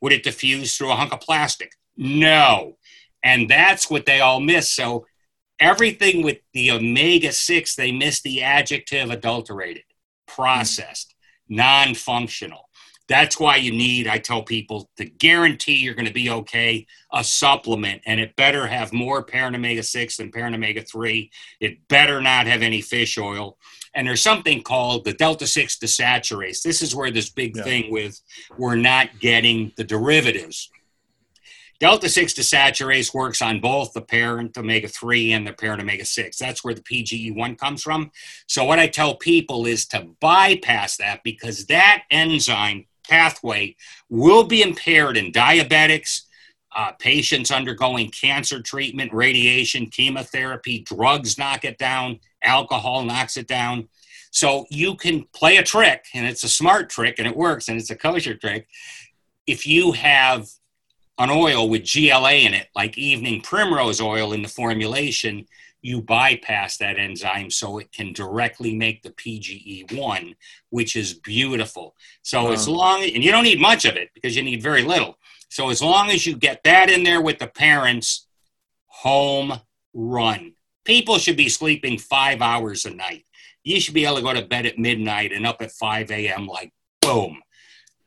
[0.00, 1.72] Would it diffuse through a hunk of plastic?
[1.96, 2.76] No.
[3.22, 4.70] And that's what they all miss.
[4.70, 5.06] So
[5.58, 9.84] everything with the omega 6, they miss the adjective adulterated,
[10.26, 11.14] processed,
[11.48, 12.67] non functional.
[13.08, 17.24] That's why you need, I tell people, to guarantee you're going to be okay, a
[17.24, 21.30] supplement, and it better have more parent omega 6 than parent omega 3.
[21.60, 23.56] It better not have any fish oil.
[23.94, 26.62] And there's something called the delta 6 desaturase.
[26.62, 27.62] This is where this big yeah.
[27.62, 28.20] thing with
[28.58, 30.70] we're not getting the derivatives.
[31.80, 36.36] Delta 6 desaturase works on both the parent omega 3 and the parent omega 6.
[36.36, 38.10] That's where the PGE1 comes from.
[38.48, 43.76] So, what I tell people is to bypass that because that enzyme pathway
[44.08, 46.22] will be impaired in diabetics,
[46.76, 53.88] uh, patients undergoing cancer treatment, radiation, chemotherapy, drugs knock it down, alcohol knocks it down.
[54.30, 57.78] So you can play a trick, and it's a smart trick, and it works, and
[57.78, 58.68] it's a kosher trick.
[59.46, 60.48] If you have
[61.18, 65.46] an oil with GLA in it, like evening primrose oil in the formulation,
[65.82, 70.34] you bypass that enzyme so it can directly make the PGE1,
[70.70, 71.94] which is beautiful.
[72.22, 75.18] So as long and you don't need much of it because you need very little.
[75.48, 78.26] So as long as you get that in there with the parents,
[78.86, 79.60] home
[79.94, 80.52] run.
[80.84, 83.24] People should be sleeping five hours a night.
[83.62, 86.46] You should be able to go to bed at midnight and up at 5 a.m.
[86.46, 87.42] like boom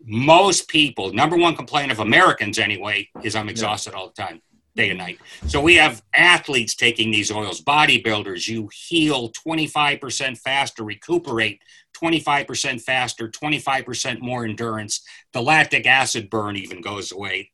[0.05, 3.99] most people, number one complaint of Americans anyway, is I'm exhausted yeah.
[3.99, 4.41] all the time,
[4.75, 5.19] day and night.
[5.47, 11.61] So we have athletes taking these oils, bodybuilders, you heal 25% faster, recuperate
[12.01, 15.01] 25% faster, 25% more endurance.
[15.33, 17.51] The lactic acid burn even goes away.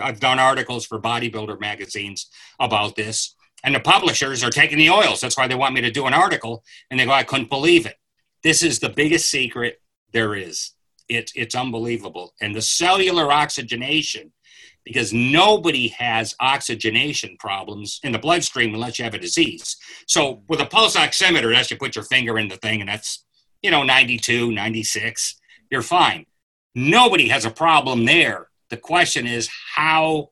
[0.00, 3.34] I've done articles for bodybuilder magazines about this.
[3.64, 5.20] And the publishers are taking the oils.
[5.20, 6.64] That's why they want me to do an article.
[6.90, 7.96] And they go, I couldn't believe it.
[8.44, 9.80] This is the biggest secret
[10.12, 10.72] there is
[11.08, 12.34] it's it's unbelievable.
[12.40, 14.32] And the cellular oxygenation,
[14.84, 19.76] because nobody has oxygenation problems in the bloodstream unless you have a disease.
[20.06, 23.24] So with a pulse oximeter, that's you put your finger in the thing and that's,
[23.62, 25.38] you know, 92, 96,
[25.70, 26.26] you're fine.
[26.74, 28.48] Nobody has a problem there.
[28.70, 30.30] The question is how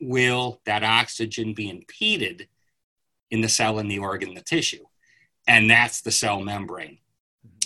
[0.00, 2.48] will that oxygen be impeded
[3.30, 4.84] in the cell, in the organ, the tissue?
[5.46, 6.98] And that's the cell membrane.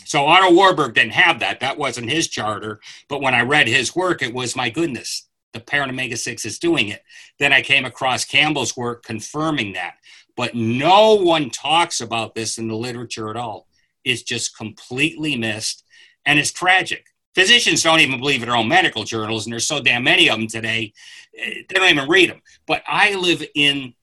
[0.04, 1.60] So Otto Warburg didn't have that.
[1.60, 2.80] That wasn't his charter.
[3.08, 6.58] But when I read his work, it was my goodness, the parent omega 6 is
[6.58, 7.02] doing it.
[7.38, 9.94] Then I came across Campbell's work confirming that.
[10.36, 13.66] But no one talks about this in the literature at all.
[14.04, 15.84] It's just completely missed.
[16.24, 17.06] And it's tragic.
[17.34, 20.38] Physicians don't even believe in their own medical journals, and there's so damn many of
[20.38, 20.92] them today,
[21.38, 22.42] eh, they don't even read them.
[22.66, 23.94] But I live in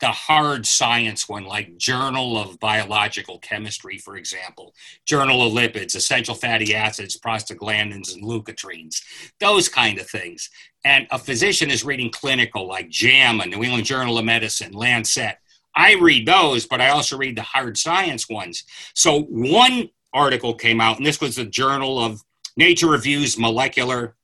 [0.00, 4.74] the hard science one, like Journal of Biological Chemistry, for example,
[5.06, 9.02] Journal of Lipids, essential fatty acids, prostaglandins, and leukotrienes,
[9.40, 10.50] those kind of things.
[10.84, 15.36] And a physician is reading clinical, like JAMA, New England Journal of Medicine, Lancet.
[15.74, 18.64] I read those, but I also read the hard science ones.
[18.94, 22.22] So one article came out, and this was the Journal of
[22.56, 24.16] Nature Reviews Molecular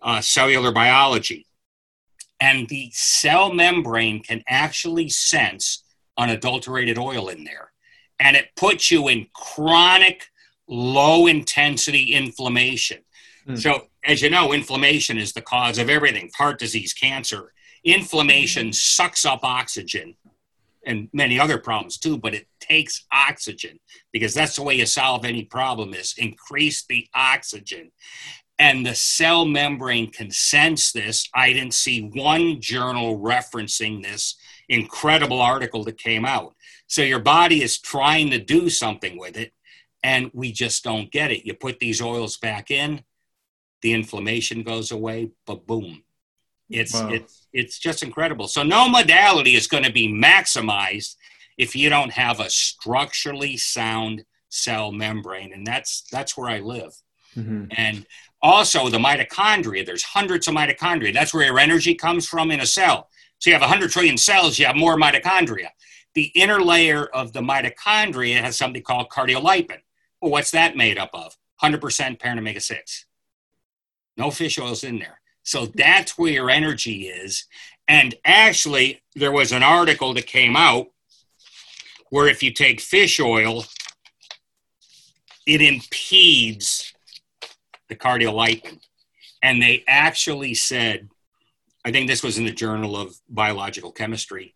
[0.00, 1.46] uh, Cellular Biology
[2.42, 5.84] and the cell membrane can actually sense
[6.18, 7.70] unadulterated oil in there.
[8.18, 10.26] And it puts you in chronic,
[10.66, 12.98] low intensity inflammation.
[13.46, 13.62] Mm.
[13.62, 17.52] So, as you know, inflammation is the cause of everything heart disease, cancer.
[17.84, 18.74] Inflammation mm.
[18.74, 20.16] sucks up oxygen
[20.84, 23.78] and many other problems too, but it takes oxygen
[24.12, 27.92] because that's the way you solve any problem is increase the oxygen
[28.62, 31.28] and the cell membrane can sense this.
[31.34, 34.36] I didn't see one journal referencing this
[34.68, 36.54] incredible article that came out.
[36.86, 39.52] So your body is trying to do something with it,
[40.04, 41.44] and we just don't get it.
[41.44, 43.02] You put these oils back in,
[43.82, 46.02] the inflammation goes away, but boom.
[46.70, 47.10] It's wow.
[47.10, 48.48] it's it's just incredible.
[48.48, 51.16] So no modality is going to be maximized
[51.58, 56.94] if you don't have a structurally sound cell membrane, and that's that's where I live.
[57.36, 57.66] Mm-hmm.
[57.76, 58.06] And
[58.40, 61.12] also, the mitochondria, there's hundreds of mitochondria.
[61.12, 63.08] That's where your energy comes from in a cell.
[63.38, 65.68] So you have 100 trillion cells, you have more mitochondria.
[66.14, 69.78] The inner layer of the mitochondria has something called cardiolipin.
[70.20, 71.36] Well, what's that made up of?
[71.62, 73.06] 100% parent omega 6.
[74.16, 75.20] No fish oils in there.
[75.42, 77.46] So that's where your energy is.
[77.88, 80.88] And actually, there was an article that came out
[82.10, 83.64] where if you take fish oil,
[85.46, 86.92] it impedes
[87.88, 88.80] the cardiolipin.
[89.42, 91.08] And they actually said
[91.84, 94.54] I think this was in the Journal of Biological Chemistry,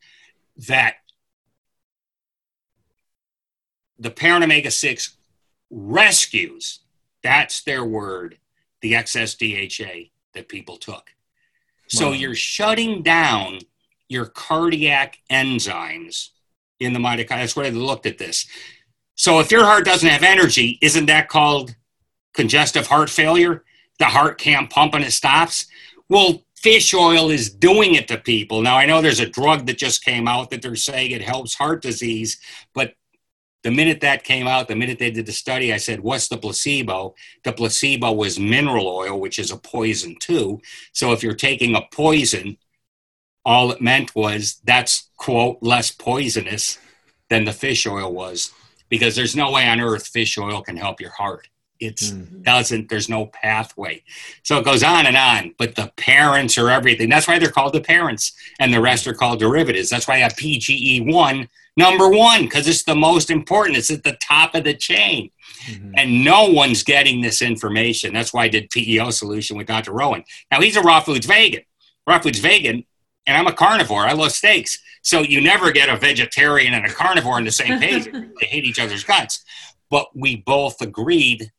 [0.68, 0.96] that
[3.98, 5.16] the parent omega 6
[5.70, 6.80] rescues,
[7.22, 8.38] that's their word,
[8.80, 11.12] the excess DHA that people took.
[11.88, 13.60] So you're shutting down
[14.08, 16.30] your cardiac enzymes
[16.80, 17.28] in the mitochondria.
[17.28, 18.46] That's why they looked at this.
[19.14, 21.74] So if your heart doesn't have energy, isn't that called
[22.34, 23.64] congestive heart failure?
[23.98, 25.66] The heart can't pump and it stops.
[26.08, 28.62] Well, fish oil is doing it to people.
[28.62, 31.54] Now, I know there's a drug that just came out that they're saying it helps
[31.54, 32.38] heart disease,
[32.74, 32.94] but
[33.62, 36.36] the minute that came out, the minute they did the study, I said, What's the
[36.36, 37.14] placebo?
[37.44, 40.60] The placebo was mineral oil, which is a poison too.
[40.92, 42.58] So if you're taking a poison,
[43.44, 46.78] all it meant was that's, quote, less poisonous
[47.28, 48.52] than the fish oil was,
[48.88, 51.48] because there's no way on earth fish oil can help your heart.
[51.80, 52.42] It mm-hmm.
[52.42, 54.02] doesn't, there's no pathway.
[54.42, 57.08] So it goes on and on, but the parents are everything.
[57.08, 59.90] That's why they're called the parents, and the rest are called derivatives.
[59.90, 63.78] That's why I have PGE1, number one, because it's the most important.
[63.78, 65.30] It's at the top of the chain.
[65.66, 65.92] Mm-hmm.
[65.96, 68.12] And no one's getting this information.
[68.12, 69.92] That's why I did PEO solution with Dr.
[69.92, 70.24] Rowen.
[70.50, 71.62] Now he's a raw foods vegan.
[72.06, 72.84] Raw foods vegan,
[73.26, 74.06] and I'm a carnivore.
[74.06, 74.78] I love steaks.
[75.02, 78.04] So you never get a vegetarian and a carnivore on the same page.
[78.40, 79.44] they hate each other's guts.
[79.90, 81.52] But we both agreed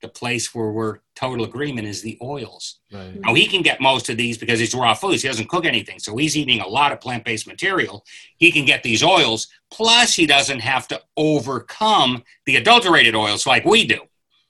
[0.00, 2.80] the place where we're total agreement is the oils.
[2.92, 3.20] Right.
[3.20, 5.22] Now he can get most of these because he's raw foods.
[5.22, 8.04] He doesn't cook anything, so he's eating a lot of plant-based material.
[8.36, 9.48] He can get these oils.
[9.70, 14.00] Plus, he doesn't have to overcome the adulterated oils like we do.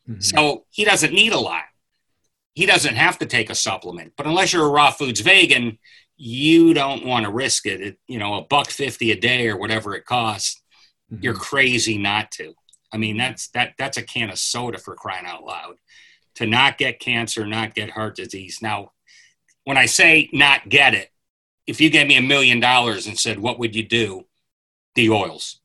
[0.08, 0.20] Mm-hmm.
[0.20, 1.64] So he doesn't need a lot.
[2.54, 4.12] He doesn't have to take a supplement.
[4.16, 5.78] But unless you're a raw foods vegan,
[6.16, 7.80] you don't want to risk it.
[7.80, 10.60] it you know, a buck fifty a day or whatever it costs.
[11.12, 11.24] Mm-hmm.
[11.24, 12.54] You're crazy not to.
[12.92, 15.76] I mean, that's that that's a can of soda for crying out loud.
[16.37, 18.61] To not get cancer, not get heart disease.
[18.62, 18.92] Now,
[19.64, 21.11] when I say not get it,
[21.66, 24.26] if you gave me a million dollars and said, "What would you do?"
[24.94, 25.61] The oils.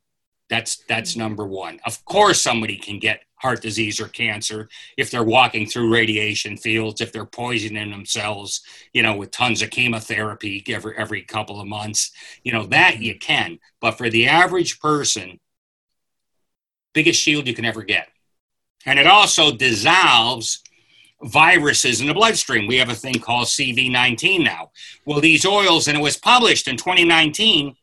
[0.50, 1.22] That's that's mm-hmm.
[1.22, 1.80] number one.
[1.86, 7.02] Of course, somebody can get heart disease or cancer if they're walking through radiation fields,
[7.02, 8.62] if they're poisoning themselves,
[8.94, 12.12] you know, with tons of chemotherapy every every couple of months.
[12.44, 13.04] You know that mm-hmm.
[13.04, 15.40] you can, but for the average person,
[16.96, 18.08] biggest shield you can ever get.
[18.88, 20.64] And it also dissolves
[21.22, 22.68] viruses in the bloodstream.
[22.68, 24.72] We have a thing called CV19 now.
[25.06, 27.76] Well, these oils, and it was published in 2019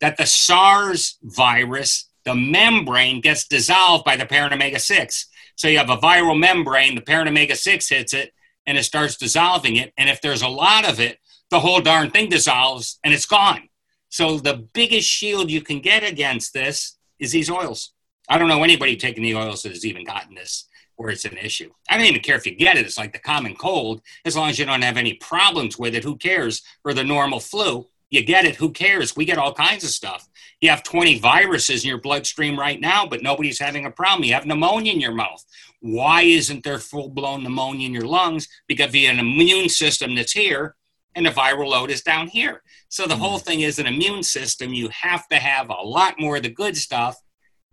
[0.00, 5.26] that the SARS virus, the membrane gets dissolved by the parent omega 6.
[5.56, 8.32] So you have a viral membrane, the parent omega 6 hits it,
[8.66, 9.92] and it starts dissolving it.
[9.98, 11.18] And if there's a lot of it,
[11.50, 13.68] the whole darn thing dissolves and it's gone.
[14.08, 17.92] So the biggest shield you can get against this is these oils.
[18.28, 21.36] I don't know anybody taking the oils that has even gotten this where it's an
[21.36, 21.70] issue.
[21.88, 22.86] I don't even care if you get it.
[22.86, 24.02] It's like the common cold.
[24.24, 26.62] As long as you don't have any problems with it, who cares?
[26.84, 28.56] Or the normal flu, you get it.
[28.56, 29.16] Who cares?
[29.16, 30.28] We get all kinds of stuff.
[30.60, 34.24] You have 20 viruses in your bloodstream right now, but nobody's having a problem.
[34.24, 35.44] You have pneumonia in your mouth.
[35.80, 38.46] Why isn't there full blown pneumonia in your lungs?
[38.68, 40.76] Because you have an immune system that's here
[41.14, 42.62] and the viral load is down here.
[42.88, 43.42] So the whole mm.
[43.42, 44.72] thing is an immune system.
[44.72, 47.16] You have to have a lot more of the good stuff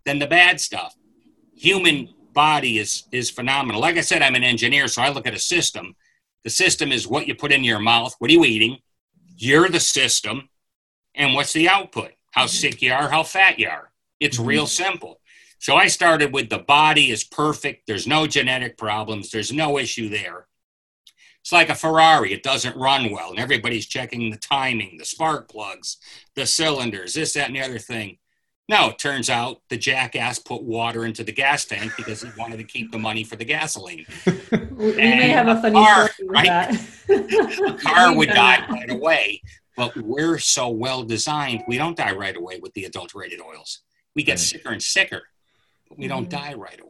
[0.05, 0.95] than the bad stuff.
[1.55, 3.81] Human body is is phenomenal.
[3.81, 5.95] Like I said, I'm an engineer, so I look at a system.
[6.43, 8.15] The system is what you put in your mouth.
[8.19, 8.77] What are you eating?
[9.35, 10.49] You're the system,
[11.15, 12.11] and what's the output?
[12.31, 12.49] How mm-hmm.
[12.49, 13.91] sick you are, how fat you are.
[14.19, 14.47] It's mm-hmm.
[14.47, 15.19] real simple.
[15.59, 17.85] So I started with the body is perfect.
[17.85, 19.29] There's no genetic problems.
[19.29, 20.47] There's no issue there.
[21.41, 22.31] It's like a Ferrari.
[22.33, 25.97] It doesn't run well, and everybody's checking the timing, the spark plugs,
[26.35, 28.17] the cylinders, this, that, and the other thing.
[28.69, 32.57] No, it turns out the jackass put water into the gas tank because he wanted
[32.57, 34.05] to keep the money for the gasoline.
[34.51, 36.45] we may have a funny car, story with right?
[36.45, 36.71] that.
[37.07, 39.41] the car would die right away,
[39.75, 43.79] but we're so well designed, we don't die right away with the adulterated oils.
[44.15, 44.39] We get right.
[44.39, 45.23] sicker and sicker,
[45.87, 46.45] but we don't mm-hmm.
[46.45, 46.89] die right away.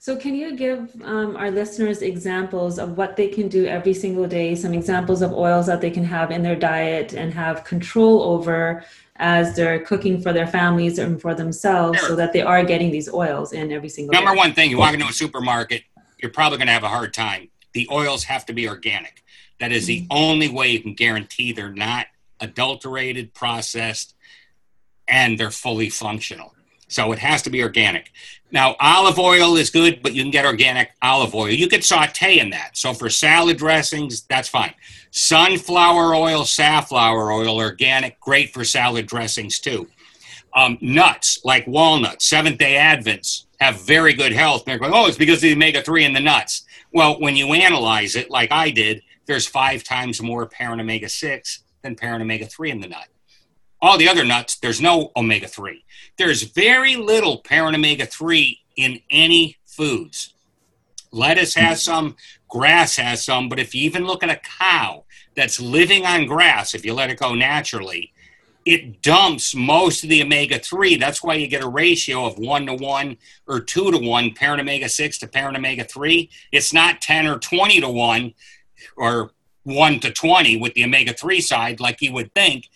[0.00, 4.26] So, can you give um, our listeners examples of what they can do every single
[4.26, 4.56] day?
[4.56, 8.84] Some examples of oils that they can have in their diet and have control over
[9.22, 12.08] as they're cooking for their families and for themselves sure.
[12.08, 14.36] so that they are getting these oils in every single Number day.
[14.36, 15.84] one thing, you walk into a supermarket,
[16.20, 17.48] you're probably going to have a hard time.
[17.72, 19.22] The oils have to be organic.
[19.60, 20.08] That is the mm-hmm.
[20.10, 22.06] only way you can guarantee they're not
[22.40, 24.14] adulterated, processed,
[25.06, 26.52] and they're fully functional.
[26.88, 28.10] So it has to be organic.
[28.50, 31.48] Now, olive oil is good, but you can get organic olive oil.
[31.48, 32.76] You could saute in that.
[32.76, 34.74] So for salad dressings, that's fine.
[35.12, 39.86] Sunflower oil, safflower oil, organic, great for salad dressings too.
[40.54, 44.64] Um, nuts like walnuts, Seventh day Advents have very good health.
[44.64, 46.64] They're going, oh, it's because of the omega 3 in the nuts.
[46.92, 51.62] Well, when you analyze it, like I did, there's five times more parent omega 6
[51.82, 53.08] than parent omega 3 in the nut.
[53.82, 55.84] All the other nuts, there's no omega 3.
[56.16, 60.34] There's very little parent omega 3 in any foods.
[61.12, 62.16] Lettuce has some,
[62.52, 66.74] grass has some, but if you even look at a cow that's living on grass,
[66.74, 68.12] if you let it go naturally,
[68.66, 70.96] it dumps most of the omega 3.
[70.96, 73.16] That's why you get a ratio of 1 to 1
[73.48, 76.28] or 2 to 1 parent omega 6 to parent omega 3.
[76.52, 78.34] It's not 10 or 20 to 1
[78.98, 79.30] or
[79.62, 82.68] 1 to 20 with the omega 3 side like you would think.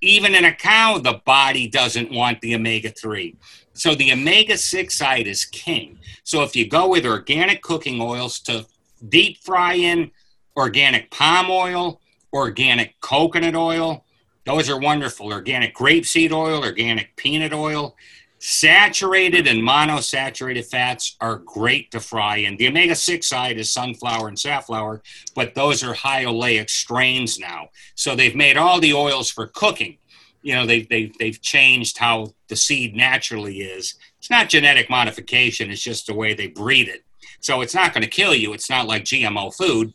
[0.00, 3.36] Even in a cow, the body doesn't want the omega 3.
[3.74, 5.98] So the omega 6 side is king.
[6.24, 8.64] So if you go with organic cooking oils to
[9.08, 10.10] deep fry in
[10.56, 12.00] organic palm oil,
[12.32, 14.04] organic coconut oil,
[14.48, 15.30] those are wonderful.
[15.30, 17.94] Organic grapeseed oil, organic peanut oil.
[18.38, 22.56] Saturated and monosaturated fats are great to fry in.
[22.56, 25.02] The omega 6 side is sunflower and safflower,
[25.34, 27.68] but those are high oleic strains now.
[27.94, 29.98] So they've made all the oils for cooking.
[30.40, 33.96] You know, they've, they've, they've changed how the seed naturally is.
[34.18, 37.04] It's not genetic modification, it's just the way they breed it.
[37.40, 38.52] So it's not going to kill you.
[38.52, 39.94] It's not like GMO food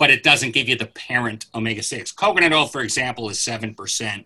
[0.00, 2.12] but it doesn't give you the parent omega 6.
[2.12, 4.24] Coconut oil, for example, is 7%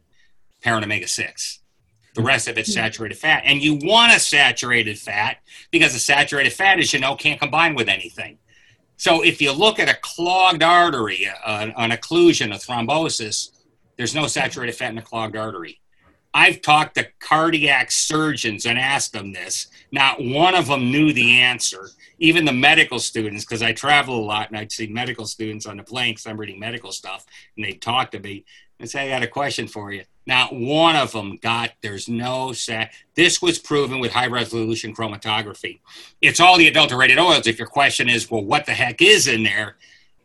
[0.62, 1.58] parent omega 6.
[2.14, 2.74] The rest of it's hmm.
[2.74, 3.42] saturated fat.
[3.44, 5.38] And you want a saturated fat
[5.72, 8.38] because a saturated fat, as you know, can't combine with anything.
[8.98, 13.50] So if you look at a clogged artery, uh, an occlusion, a thrombosis,
[13.96, 15.80] there's no saturated fat in a clogged artery.
[16.34, 19.68] I've talked to cardiac surgeons and asked them this.
[19.92, 24.24] Not one of them knew the answer even the medical students, because I travel a
[24.24, 27.26] lot and I'd see medical students on the plane because I'm reading medical stuff,
[27.56, 28.44] and they'd talk to me
[28.80, 30.04] and say, I got a question for you.
[30.26, 32.92] Not one of them got, there's no set.
[33.14, 35.80] This was proven with high resolution chromatography.
[36.20, 37.46] It's all the adulterated oils.
[37.46, 39.76] If your question is, well, what the heck is in there?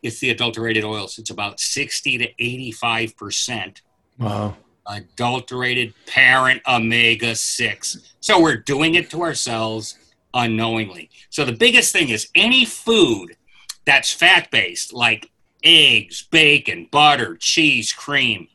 [0.01, 1.19] It's the adulterated oils.
[1.19, 3.81] It's about 60 to 85%.
[4.17, 4.55] Wow.
[4.89, 7.97] Adulterated parent omega 6.
[8.19, 9.97] So we're doing it to ourselves
[10.33, 11.09] unknowingly.
[11.29, 13.35] So the biggest thing is any food
[13.85, 15.29] that's fat based, like
[15.63, 18.47] eggs, bacon, butter, cheese, cream,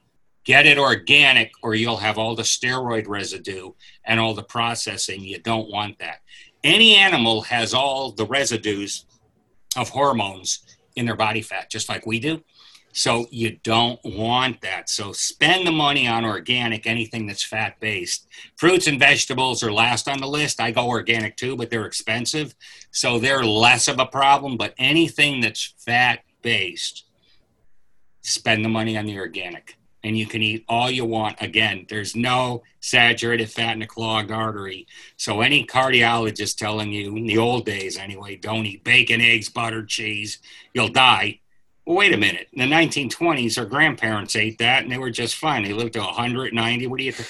[0.45, 3.73] get it organic or you'll have all the steroid residue
[4.05, 5.23] and all the processing.
[5.23, 6.21] You don't want that.
[6.63, 9.07] Any animal has all the residues
[9.77, 10.61] of hormones
[10.97, 12.43] in their body fat, just like we do.
[12.97, 14.89] So you don't want that.
[14.89, 18.29] So spend the money on organic, anything that's fat based.
[18.57, 20.61] Fruits and vegetables are last on the list.
[20.61, 22.55] I go organic too, but they're expensive.
[22.93, 24.57] So they're less of a problem.
[24.57, 27.05] But anything that's fat based,
[28.23, 29.77] spend the money on the organic.
[30.05, 31.39] And you can eat all you want.
[31.41, 34.87] Again, there's no saturated fat in a clogged artery.
[35.17, 39.85] So any cardiologist telling you in the old days anyway, don't eat bacon, eggs, butter,
[39.85, 40.39] cheese,
[40.75, 41.41] you'll die
[41.87, 42.49] wait a minute.
[42.53, 45.63] In the 1920s, our grandparents ate that and they were just fine.
[45.63, 46.87] They lived to 190.
[46.87, 47.29] What do you think?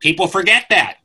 [0.00, 0.98] People forget that.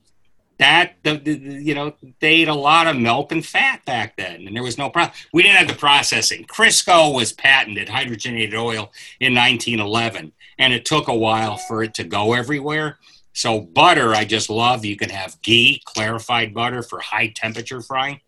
[0.57, 4.45] That, the, the, you know, they ate a lot of milk and fat back then,
[4.45, 5.15] and there was no problem.
[5.31, 6.43] We didn't have the processing.
[6.47, 8.91] Crisco was patented, hydrogenated oil,
[9.21, 12.97] in 1911, and it took a while for it to go everywhere.
[13.31, 14.83] So, butter, I just love.
[14.83, 18.19] You can have ghee, clarified butter for high temperature frying.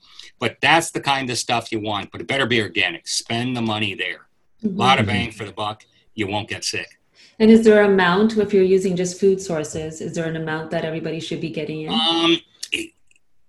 [0.42, 2.12] But that's the kind of stuff you want.
[2.12, 3.08] But it better be organic.
[3.08, 4.28] Spend the money there.
[4.62, 4.76] Mm-hmm.
[4.76, 5.86] A lot of bang for the buck.
[6.16, 7.00] You won't get sick.
[7.40, 10.02] And is there an amount if you're using just food sources?
[10.02, 11.94] Is there an amount that everybody should be getting in?
[11.94, 12.38] Um,
[12.72, 12.92] it,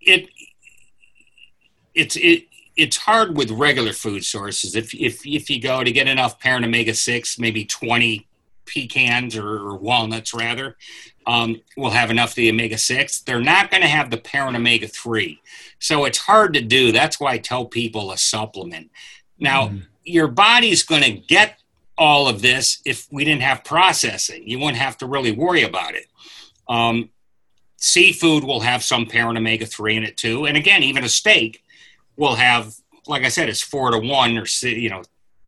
[0.01, 0.29] it
[1.95, 2.45] it's it
[2.77, 4.77] it's hard with regular food sources.
[4.77, 8.29] If if if you go to get enough parent omega six, maybe twenty
[8.67, 10.77] pecans or, or walnuts rather,
[11.27, 13.21] um, will have enough of the omega 6.
[13.21, 15.41] They're not going to have the parent omega 3.
[15.79, 16.93] So it's hard to do.
[16.93, 18.91] That's why I tell people a supplement.
[19.39, 19.83] Now, mm.
[20.05, 21.59] your body's going to get
[21.99, 24.43] all of this if we didn't have processing.
[24.47, 26.07] You wouldn't have to really worry about it.
[26.69, 27.11] Um,
[27.77, 30.47] seafood will have some parent omega 3 in it too.
[30.47, 31.63] And again, even a steak
[32.17, 32.75] will have,
[33.07, 35.03] like I said, it's four to one or, you know,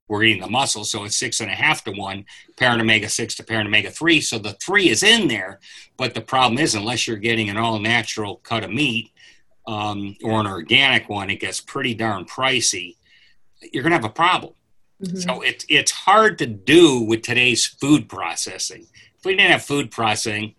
[0.08, 2.26] we're eating the muscle, so it's six and a half to one
[2.56, 4.20] parent omega six to parent omega three.
[4.20, 5.60] So the three is in there,
[5.96, 9.10] but the problem is unless you're getting an all natural cut of meat
[9.66, 12.96] um, or an organic one, it gets pretty darn pricey.
[13.72, 14.52] You're gonna have a problem.
[15.02, 15.16] Mm-hmm.
[15.18, 18.86] So it's it's hard to do with today's food processing.
[19.18, 20.54] If we didn't have food processing,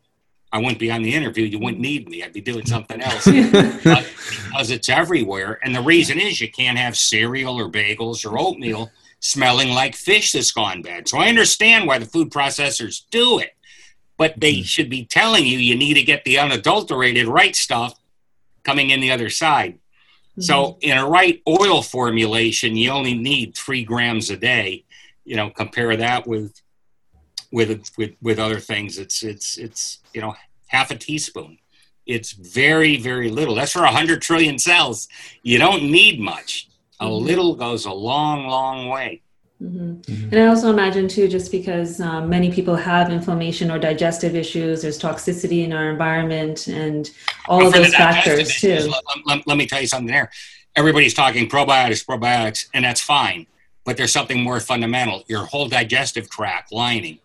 [0.51, 1.45] I wouldn't be on the interview.
[1.45, 2.23] You wouldn't need me.
[2.23, 5.59] I'd be doing something else because it's everywhere.
[5.61, 8.89] And the reason is you can't have cereal or bagels or oatmeal
[9.25, 11.07] smelling like fish that's gone bad.
[11.07, 13.55] So I understand why the food processors do it,
[14.17, 14.63] but they mm-hmm.
[14.63, 17.99] should be telling you you need to get the unadulterated right stuff
[18.63, 19.79] coming in the other side.
[20.39, 20.91] So mm-hmm.
[20.91, 24.85] in a right oil formulation, you only need three grams a day.
[25.23, 26.61] You know, compare that with
[27.51, 28.99] with with with other things.
[28.99, 30.35] It's it's it's you know
[30.67, 31.57] half a teaspoon.
[32.05, 33.55] It's very very little.
[33.55, 35.07] That's for hundred trillion cells.
[35.41, 36.69] You don't need much.
[36.99, 37.25] A mm-hmm.
[37.25, 39.21] little goes a long long way.
[39.61, 40.11] Mm-hmm.
[40.11, 40.29] Mm-hmm.
[40.31, 44.81] And I also imagine too, just because um, many people have inflammation or digestive issues,
[44.81, 47.09] there's toxicity in our environment, and
[47.47, 48.75] all of those factors too.
[48.75, 50.29] Let, let, let, me tell you something there.
[50.75, 53.47] Everybody's talking probiotics, probiotics, and that's fine.
[53.85, 55.23] But there's something more fundamental.
[55.27, 57.19] Your whole digestive tract lining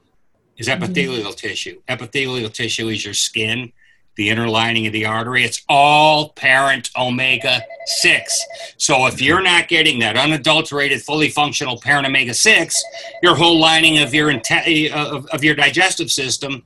[0.56, 0.82] is mm-hmm.
[0.82, 1.48] epithelial mm-hmm.
[1.48, 1.82] tissue.
[1.88, 3.72] Epithelial tissue is your skin,
[4.16, 5.44] the inner lining of the artery.
[5.44, 8.44] It's all parent omega 6.
[8.76, 12.84] So if you're not getting that unadulterated, fully functional parent omega 6,
[13.22, 16.64] your whole lining of your, of, of your digestive system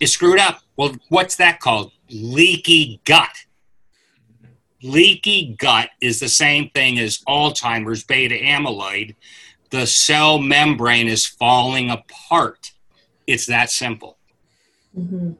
[0.00, 0.60] is screwed up.
[0.76, 1.92] Well, what's that called?
[2.10, 3.30] Leaky gut.
[4.82, 9.14] Leaky gut is the same thing as Alzheimer's beta amyloid.
[9.70, 12.72] The cell membrane is falling apart.
[13.26, 14.18] It's that simple.
[14.96, 15.32] Mm-hmm.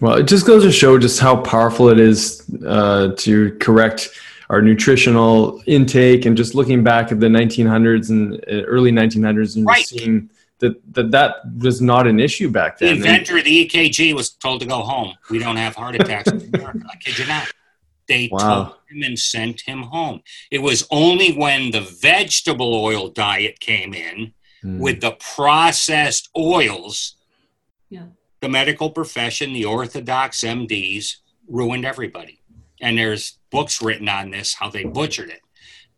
[0.00, 4.10] Well, it just goes to show just how powerful it is uh, to correct
[4.50, 9.66] our nutritional intake and just looking back at the 1900s and uh, early 1900s and
[9.66, 9.86] right.
[9.86, 10.28] seeing
[10.58, 13.00] that, that that was not an issue back then.
[13.00, 15.14] The inventor of the EKG was told to go home.
[15.30, 16.86] We don't have heart attacks in America.
[16.90, 17.50] I kid you not.
[18.06, 18.64] They wow.
[18.64, 20.20] told him and sent him home.
[20.50, 24.34] It was only when the vegetable oil diet came in
[24.64, 24.78] mm.
[24.78, 27.16] with the processed oils
[27.90, 28.06] yeah
[28.44, 31.16] the medical profession, the orthodox MDs,
[31.48, 32.42] ruined everybody.
[32.78, 35.40] And there's books written on this, how they butchered it.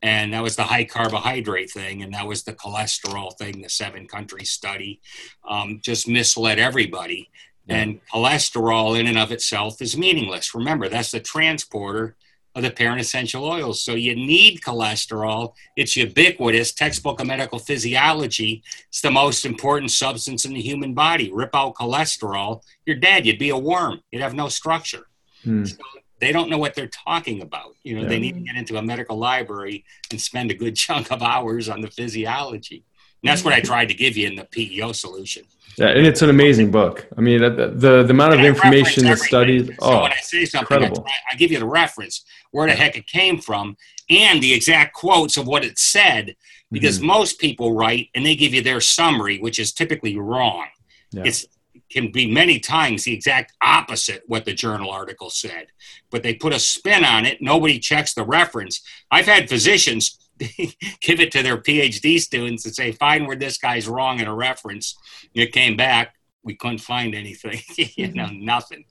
[0.01, 4.07] And that was the high carbohydrate thing, and that was the cholesterol thing, the seven
[4.07, 5.01] country study.
[5.49, 7.31] Um, just misled everybody.
[7.67, 7.79] Yeah.
[7.79, 10.55] And cholesterol, in and of itself, is meaningless.
[10.55, 12.15] Remember, that's the transporter
[12.57, 13.83] of the parent essential oils.
[13.83, 15.53] So you need cholesterol.
[15.77, 16.73] It's ubiquitous.
[16.73, 18.65] Textbook of medical physiology.
[18.89, 21.31] It's the most important substance in the human body.
[21.33, 23.27] Rip out cholesterol, you're dead.
[23.27, 24.01] You'd be a worm.
[24.11, 25.07] You'd have no structure.
[25.45, 25.67] Hmm.
[25.67, 25.77] So
[26.19, 27.75] they don't know what they're talking about.
[27.85, 28.09] You know, yeah.
[28.09, 31.69] they need to get into a medical library and spend a good chunk of hours
[31.69, 32.85] on the physiology.
[33.23, 35.45] And that's what I tried to give you in the PEO solution.
[35.79, 37.07] Yeah, and it's an amazing book.
[37.19, 39.71] I mean, the the, the amount of information, the studies.
[39.81, 41.05] Oh, so when I say something, incredible.
[41.07, 43.77] I, I, give you the reference where the heck it came from
[44.09, 46.35] and the exact quotes of what it said,
[46.71, 47.09] because mm-hmm.
[47.09, 50.67] most people write and they give you their summary, which is typically wrong.
[51.13, 51.25] Yeah.
[51.27, 51.47] It's
[51.91, 55.69] can be many times the exact opposite what the journal article said,
[56.11, 57.41] but they put a spin on it.
[57.41, 58.81] Nobody checks the reference.
[59.11, 60.19] I've had physicians
[61.01, 64.35] give it to their PhD students and say, find where this guy's wrong in a
[64.35, 64.97] reference.
[65.35, 67.61] It came back, we couldn't find anything,
[67.97, 68.45] you know, mm-hmm.
[68.45, 68.85] nothing.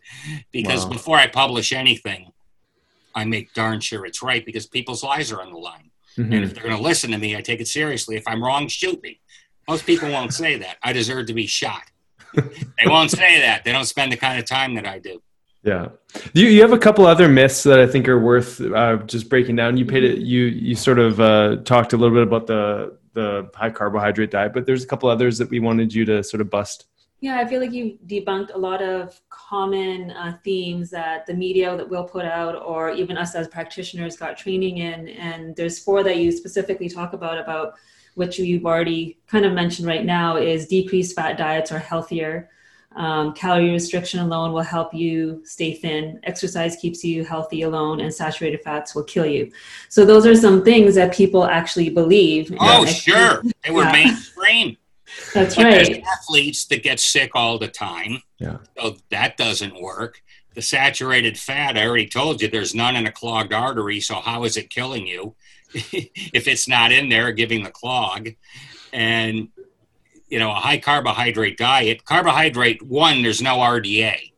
[0.52, 0.92] Because wow.
[0.92, 2.32] before I publish anything,
[3.16, 5.92] I make darn sure it's right because people's lives are on the line.
[6.18, 6.34] Mm-hmm.
[6.34, 8.18] And if they're going to listen to me, I take it seriously.
[8.18, 9.20] If I'm wrong, shoot me.
[9.68, 10.78] Most people won't say that.
[10.84, 11.84] I deserve to be shot.
[12.36, 13.64] they won't say that.
[13.64, 15.22] They don't spend the kind of time that I do.
[15.66, 15.88] Yeah,
[16.34, 19.56] you you have a couple other myths that I think are worth uh, just breaking
[19.56, 19.78] down.
[19.78, 20.20] You paid it.
[20.20, 24.54] You you sort of uh, talked a little bit about the the high carbohydrate diet,
[24.54, 26.86] but there's a couple others that we wanted you to sort of bust.
[27.20, 31.76] Yeah, I feel like you debunked a lot of common uh, themes that the media
[31.76, 35.08] that we'll put out, or even us as practitioners, got training in.
[35.08, 37.74] And there's four that you specifically talk about about
[38.14, 42.50] which you've already kind of mentioned right now is decreased fat diets are healthier
[42.96, 46.20] um, calorie restriction alone will help you stay thin.
[46.24, 49.52] Exercise keeps you healthy alone, and saturated fats will kill you.
[49.90, 52.56] So those are some things that people actually believe.
[52.60, 53.92] Oh, sure, they were yeah.
[53.92, 54.78] mainstream.
[55.34, 55.86] That's but right.
[55.86, 58.22] There's athletes that get sick all the time.
[58.40, 58.58] Yeah.
[58.78, 60.22] So that doesn't work.
[60.56, 64.00] The saturated fat, I already told you, there's none in a clogged artery.
[64.00, 65.36] So how is it killing you
[65.74, 68.30] if it's not in there, giving the clog?
[68.94, 69.50] And
[70.28, 74.32] you know a high carbohydrate diet carbohydrate one there's no rda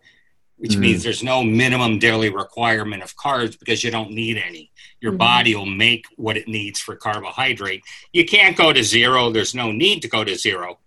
[0.58, 0.80] which mm.
[0.80, 5.20] means there's no minimum daily requirement of carbs because you don't need any your mm-hmm.
[5.20, 9.72] body will make what it needs for carbohydrate you can't go to zero there's no
[9.72, 10.80] need to go to zero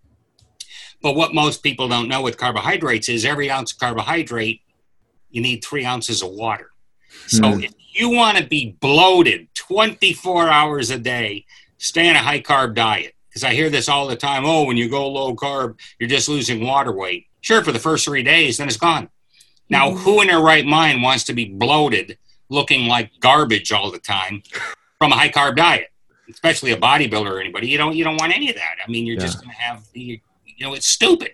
[1.02, 4.60] but what most people don't know with carbohydrates is every ounce of carbohydrate
[5.30, 6.70] you need three ounces of water
[7.26, 7.64] so mm.
[7.64, 11.44] if you want to be bloated 24 hours a day
[11.78, 14.44] stay on a high carb diet because I hear this all the time.
[14.44, 17.26] Oh, when you go low carb, you're just losing water weight.
[17.40, 19.08] Sure, for the first three days, then it's gone.
[19.68, 19.98] Now, mm-hmm.
[19.98, 22.18] who in their right mind wants to be bloated,
[22.48, 24.42] looking like garbage all the time
[24.98, 25.88] from a high carb diet,
[26.28, 27.68] especially a bodybuilder or anybody?
[27.68, 28.76] You don't you don't want any of that.
[28.86, 29.22] I mean, you're yeah.
[29.22, 31.32] just going to have the, you know it's stupid.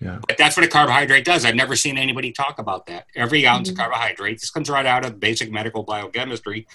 [0.00, 0.18] Yeah.
[0.28, 1.46] But that's what a carbohydrate does.
[1.46, 3.06] I've never seen anybody talk about that.
[3.14, 3.80] Every ounce mm-hmm.
[3.80, 6.66] of carbohydrate, this comes right out of basic medical biochemistry.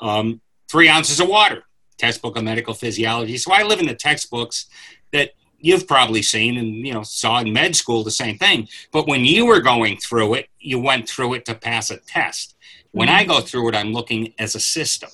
[0.00, 1.62] Um, three ounces of water.
[1.98, 3.36] Textbook of medical physiology.
[3.38, 4.66] So I live in the textbooks
[5.12, 8.68] that you've probably seen and you know saw in med school the same thing.
[8.92, 12.54] But when you were going through it, you went through it to pass a test.
[12.92, 15.10] When I go through it, I'm looking as a system.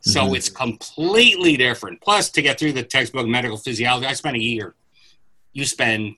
[0.00, 0.36] So mm-hmm.
[0.36, 2.00] it's completely different.
[2.00, 4.74] Plus, to get through the textbook medical physiology, I spent a year.
[5.52, 6.14] You spend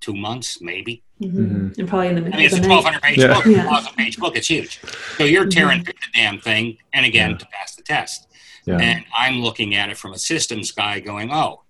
[0.00, 1.02] two months, maybe.
[1.20, 1.38] Mm-hmm.
[1.38, 1.80] mm-hmm.
[1.80, 2.34] And probably in the middle.
[2.34, 3.34] I mean, it's a 1,200 page yeah.
[3.34, 3.66] book, yeah.
[3.66, 4.36] 1,000 page book.
[4.36, 4.80] It's huge.
[5.18, 5.50] So you're mm-hmm.
[5.50, 5.84] tearing mm-hmm.
[5.84, 7.38] through the damn thing, and again, yeah.
[7.38, 8.28] to pass the test.
[8.66, 8.78] Yeah.
[8.78, 11.62] And I'm looking at it from a systems guy going, oh,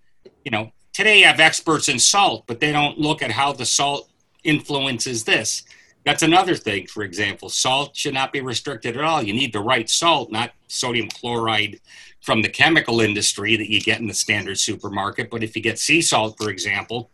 [0.44, 3.66] you know, today you have experts in salt, but they don't look at how the
[3.66, 4.08] salt
[4.42, 5.62] influences this.
[6.04, 7.48] That's another thing, for example.
[7.48, 9.22] Salt should not be restricted at all.
[9.22, 11.80] You need the right salt, not sodium chloride
[12.22, 15.30] from the chemical industry that you get in the standard supermarket.
[15.30, 17.10] But if you get sea salt, for example,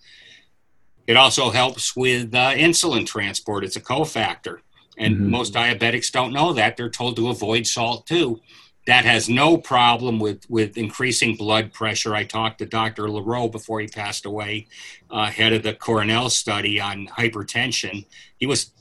[1.07, 3.65] it also helps with uh, insulin transport.
[3.65, 4.59] It's a cofactor.
[4.99, 5.31] And mm-hmm.
[5.31, 6.77] most diabetics don't know that.
[6.77, 8.41] They're told to avoid salt too.
[8.87, 12.15] That has no problem with, with increasing blood pressure.
[12.15, 13.05] I talked to Dr.
[13.05, 14.67] Laragh before he passed away,
[15.11, 18.07] uh, head of the Cornell study on hypertension.
[18.39, 18.73] He was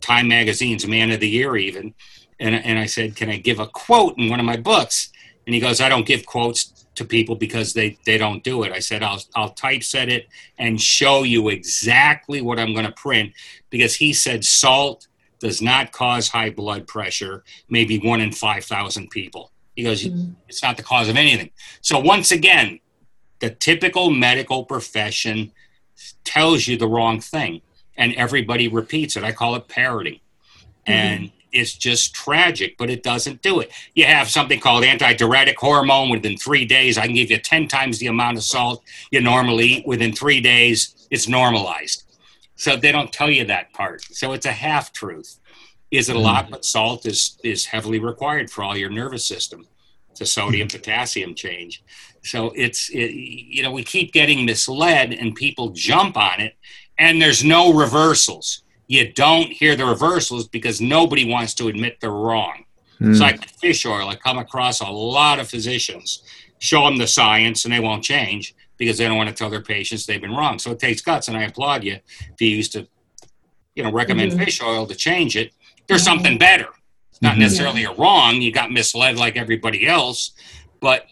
[0.00, 1.94] Time Magazine's Man of the Year, even.
[2.38, 5.10] And, and I said, Can I give a quote in one of my books?
[5.46, 8.72] And he goes, I don't give quotes to people because they, they don't do it.
[8.72, 10.28] I said, I'll, I'll typeset it
[10.58, 13.32] and show you exactly what I'm going to print
[13.70, 15.07] because he said salt
[15.40, 19.52] does not cause high blood pressure, maybe one in 5,000 people.
[19.76, 20.32] He goes, mm-hmm.
[20.48, 21.50] It's not the cause of anything.
[21.80, 22.80] So, once again,
[23.38, 25.52] the typical medical profession
[26.24, 27.62] tells you the wrong thing
[27.96, 29.24] and everybody repeats it.
[29.24, 30.20] I call it parroting.
[30.86, 30.92] Mm-hmm.
[30.92, 33.70] And it's just tragic, but it doesn't do it.
[33.94, 36.98] You have something called antidiuretic hormone within three days.
[36.98, 39.86] I can give you 10 times the amount of salt you normally eat.
[39.86, 42.04] Within three days, it's normalized.
[42.58, 44.02] So they don't tell you that part.
[44.02, 45.38] So it's a half truth.
[45.92, 46.44] Is it a lot?
[46.44, 46.50] Mm-hmm.
[46.50, 49.66] But salt is, is heavily required for all your nervous system.
[50.10, 51.84] It's a sodium potassium change.
[52.24, 56.56] So it's, it, you know, we keep getting misled and people jump on it
[56.98, 58.62] and there's no reversals.
[58.88, 62.64] You don't hear the reversals because nobody wants to admit they're wrong.
[63.00, 63.12] Mm.
[63.12, 64.08] It's like fish oil.
[64.08, 66.24] I come across a lot of physicians,
[66.58, 69.62] show them the science, and they won't change because they don't want to tell their
[69.62, 70.58] patients they've been wrong.
[70.58, 72.86] So it takes guts, and I applaud you if you used to,
[73.74, 74.44] you know, recommend mm-hmm.
[74.44, 75.52] fish oil to change it.
[75.86, 76.16] There's mm-hmm.
[76.16, 76.68] something better.
[77.10, 77.40] It's not mm-hmm.
[77.42, 78.40] necessarily a wrong.
[78.40, 80.32] You got misled like everybody else,
[80.80, 81.06] but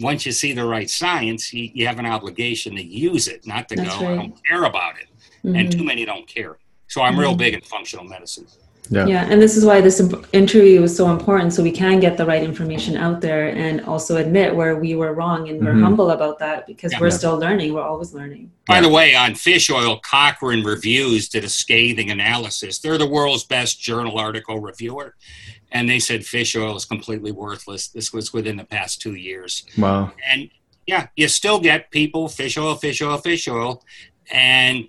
[0.00, 3.68] once you see the right science, you, you have an obligation to use it, not
[3.68, 4.12] to That's go, right.
[4.12, 5.08] I don't care about it.
[5.44, 5.56] Mm-hmm.
[5.56, 6.58] And too many don't care.
[6.86, 7.20] So I'm mm-hmm.
[7.20, 8.46] real big in functional medicine.
[8.90, 9.06] Yeah.
[9.06, 10.00] yeah, and this is why this
[10.32, 14.16] interview was so important, so we can get the right information out there and also
[14.16, 15.82] admit where we were wrong, and we're mm-hmm.
[15.82, 17.00] humble about that because yeah.
[17.00, 17.74] we're still learning.
[17.74, 18.50] We're always learning.
[18.66, 22.78] By the way, on fish oil, Cochrane Reviews did a scathing analysis.
[22.78, 25.14] They're the world's best journal article reviewer,
[25.72, 27.88] and they said fish oil is completely worthless.
[27.88, 29.64] This was within the past two years.
[29.76, 30.12] Wow.
[30.30, 30.50] And
[30.86, 33.84] yeah, you still get people fish oil, fish oil, fish oil,
[34.30, 34.88] and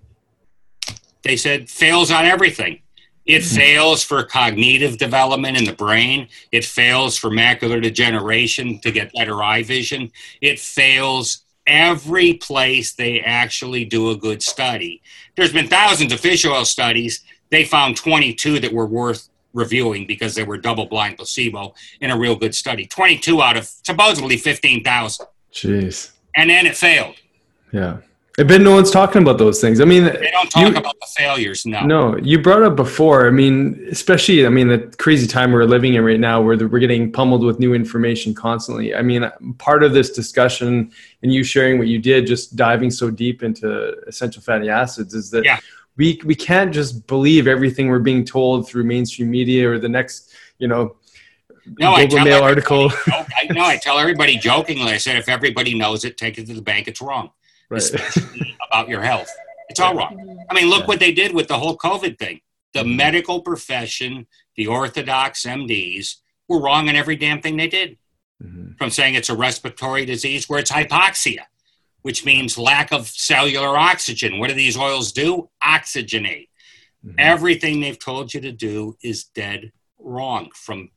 [1.23, 2.81] they said fails on everything.
[3.29, 6.27] It fails for cognitive development in the brain.
[6.51, 10.11] It fails for macular degeneration to get better eye vision.
[10.41, 15.03] It fails every place they actually do a good study.
[15.35, 17.21] There's been thousands of fish oil studies.
[17.51, 22.17] They found 22 that were worth reviewing because they were double blind placebo in a
[22.17, 22.87] real good study.
[22.87, 25.27] 22 out of supposedly 15,000.
[25.53, 26.11] Jeez.
[26.35, 27.15] And then it failed.
[27.71, 27.97] Yeah.
[28.47, 29.81] But no one's talking about those things.
[29.81, 31.65] I mean, they don't talk you, about the failures.
[31.65, 31.81] No.
[31.81, 33.27] No, you brought up before.
[33.27, 36.79] I mean, especially, I mean, the crazy time we're living in right now, where we're
[36.79, 38.95] getting pummeled with new information constantly.
[38.95, 43.11] I mean, part of this discussion and you sharing what you did, just diving so
[43.11, 45.59] deep into essential fatty acids, is that yeah
[45.97, 50.33] we we can't just believe everything we're being told through mainstream media or the next
[50.57, 50.95] you know
[51.77, 52.91] no, I Mail article.
[53.07, 54.91] I, no, I tell everybody jokingly.
[54.91, 56.87] I said, if everybody knows it, take it to the bank.
[56.87, 57.29] It's wrong,
[57.69, 57.81] right.
[57.81, 59.29] especially about your health.
[59.69, 60.45] It's all wrong.
[60.49, 60.87] I mean, look yeah.
[60.87, 62.41] what they did with the whole COVID thing.
[62.73, 62.95] The mm-hmm.
[62.95, 66.15] medical profession, the orthodox MDs,
[66.47, 67.97] were wrong in every damn thing they did.
[68.43, 68.73] Mm-hmm.
[68.77, 71.45] From saying it's a respiratory disease where it's hypoxia
[72.01, 74.39] which means lack of cellular oxygen.
[74.39, 75.49] What do these oils do?
[75.63, 76.49] Oxygenate.
[77.05, 77.15] Mm-hmm.
[77.17, 80.89] Everything they've told you to do is dead wrong from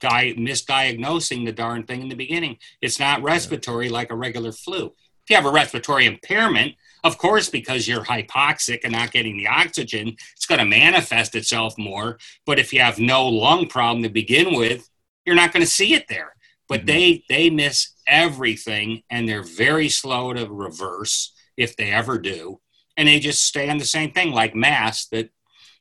[0.00, 2.58] di- misdiagnosing the darn thing in the beginning.
[2.80, 4.94] It's not respiratory like a regular flu.
[5.28, 6.74] If you have a respiratory impairment,
[7.04, 11.76] of course, because you're hypoxic and not getting the oxygen, it's going to manifest itself
[11.76, 12.18] more.
[12.46, 14.88] But if you have no lung problem to begin with,
[15.26, 16.34] you're not going to see it there.
[16.66, 16.86] But mm-hmm.
[16.86, 22.60] they they miss everything and they're very slow to reverse if they ever do
[22.96, 25.28] and they just stay on the same thing like masks that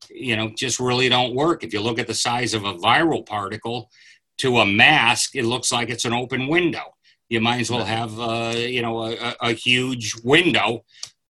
[0.09, 3.25] you know just really don't work if you look at the size of a viral
[3.25, 3.89] particle
[4.37, 6.95] to a mask, it looks like it's an open window.
[7.29, 10.85] You might as well have, uh, you know, a, a huge window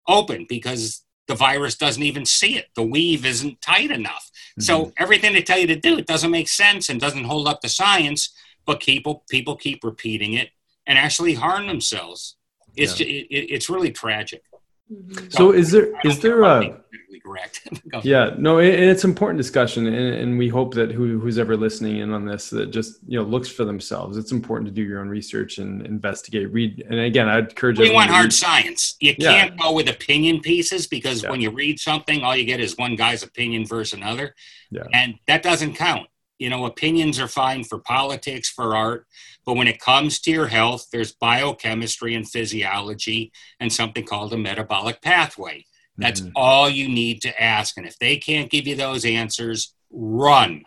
[0.08, 2.68] open because the virus doesn't even see it.
[2.76, 4.30] The weave isn't tight enough.
[4.52, 4.62] Mm-hmm.
[4.62, 7.62] So everything they tell you to do, it doesn't make sense and doesn't hold up
[7.62, 8.34] to science.
[8.66, 10.50] But people people keep repeating it
[10.88, 12.36] and actually harm themselves.
[12.76, 13.08] It's yeah.
[13.08, 14.43] it, it's really tragic.
[14.91, 15.30] Mm-hmm.
[15.30, 16.80] So, is there is there a
[17.20, 17.68] correct?
[18.03, 21.97] yeah, no, it, it's important discussion, and, and we hope that who, who's ever listening
[21.97, 24.18] in on this that just you know looks for themselves.
[24.18, 27.80] It's important to do your own research and investigate, read, and again, I'd encourage.
[27.80, 28.95] We want hard science.
[28.99, 29.32] You yeah.
[29.32, 31.32] can't go with opinion pieces because yeah.
[31.32, 34.36] when you read something, all you get is one guy's opinion versus another,
[34.72, 34.84] yeah.
[34.93, 36.07] and that doesn't count.
[36.38, 39.07] You know, opinions are fine for politics, for art,
[39.45, 44.38] but when it comes to your health, there's biochemistry and physiology and something called a
[44.38, 45.66] metabolic pathway.
[45.98, 46.32] That's mm-hmm.
[46.36, 47.78] all you need to ask.
[47.78, 50.64] And if they can't give you those answers, run.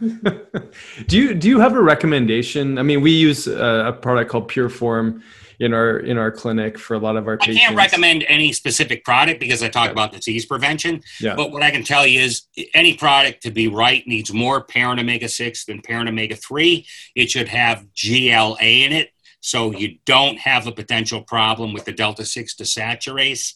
[0.00, 2.78] do you do you have a recommendation?
[2.78, 5.22] I mean, we use a, a product called Pureform
[5.60, 7.58] in our in our clinic for a lot of our patients.
[7.58, 9.92] I can't recommend any specific product because I talk yeah.
[9.92, 11.02] about disease prevention.
[11.20, 11.34] Yeah.
[11.34, 12.42] But what I can tell you is
[12.74, 16.86] any product to be right needs more parent omega 6 than parent omega 3.
[17.16, 19.10] It should have GLA in it.
[19.40, 23.54] So you don't have a potential problem with the delta 6 desaturase.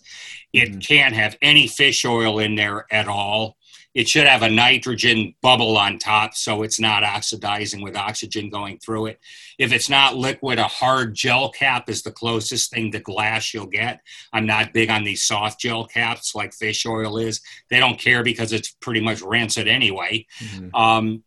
[0.52, 0.78] It mm-hmm.
[0.78, 3.56] can't have any fish oil in there at all.
[3.94, 8.78] It should have a nitrogen bubble on top so it's not oxidizing with oxygen going
[8.78, 9.20] through it.
[9.58, 13.66] If it's not liquid, a hard gel cap is the closest thing to glass you'll
[13.66, 14.00] get.
[14.32, 17.42] I'm not big on these soft gel caps like fish oil is.
[17.68, 20.26] They don't care because it's pretty much rancid anyway.
[20.38, 20.74] Mm-hmm.
[20.74, 21.22] Um,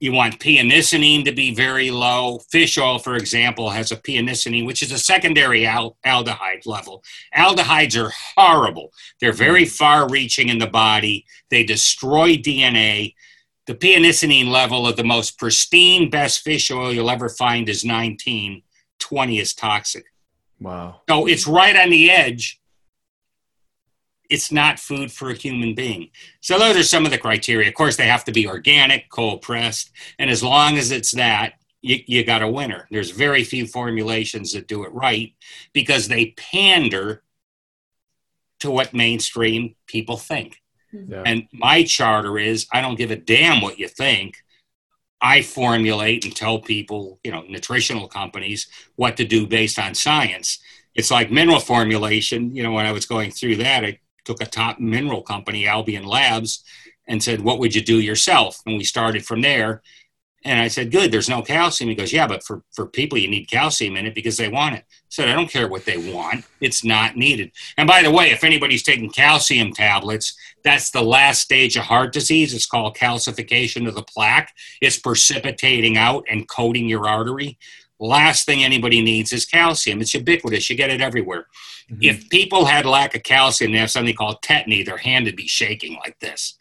[0.00, 0.58] you want p
[1.24, 2.38] to be very low.
[2.50, 7.04] Fish oil, for example, has a a p which is a secondary al- aldehyde level.
[7.36, 8.92] Aldehydes are horrible.
[9.20, 9.70] They're very mm.
[9.70, 13.14] far reaching in the body, they destroy DNA.
[13.66, 13.94] The p
[14.50, 18.62] level of the most pristine, best fish oil you'll ever find is 19.
[18.98, 20.04] 20 is toxic.
[20.60, 21.02] Wow.
[21.08, 22.59] So it's right on the edge
[24.30, 26.10] it's not food for a human being.
[26.40, 27.68] So those are some of the criteria.
[27.68, 31.54] Of course, they have to be organic, cold pressed, and as long as it's that,
[31.82, 32.86] you, you got a winner.
[32.90, 35.32] There's very few formulations that do it right
[35.72, 37.22] because they pander
[38.60, 40.60] to what mainstream people think.
[40.94, 41.12] Mm-hmm.
[41.12, 41.22] Yeah.
[41.24, 44.36] And my charter is I don't give a damn what you think.
[45.22, 50.58] I formulate and tell people, you know, nutritional companies what to do based on science.
[50.94, 52.54] It's like mineral formulation.
[52.54, 53.98] You know, when I was going through that, I
[54.30, 56.62] took a top mineral company, Albion Labs,
[57.08, 58.60] and said, What would you do yourself?
[58.64, 59.82] And we started from there.
[60.44, 61.90] And I said, Good, there's no calcium.
[61.90, 64.76] He goes, Yeah, but for, for people, you need calcium in it because they want
[64.76, 64.84] it.
[64.88, 67.50] I said, I don't care what they want, it's not needed.
[67.76, 72.12] And by the way, if anybody's taking calcium tablets, that's the last stage of heart
[72.12, 72.54] disease.
[72.54, 74.54] It's called calcification of the plaque.
[74.80, 77.58] It's precipitating out and coating your artery.
[78.00, 80.00] Last thing anybody needs is calcium.
[80.00, 80.70] It's ubiquitous.
[80.70, 81.46] You get it everywhere.
[81.90, 82.02] Mm-hmm.
[82.02, 84.84] If people had lack of calcium, they have something called tetany.
[84.84, 86.58] Their hand would be shaking like this.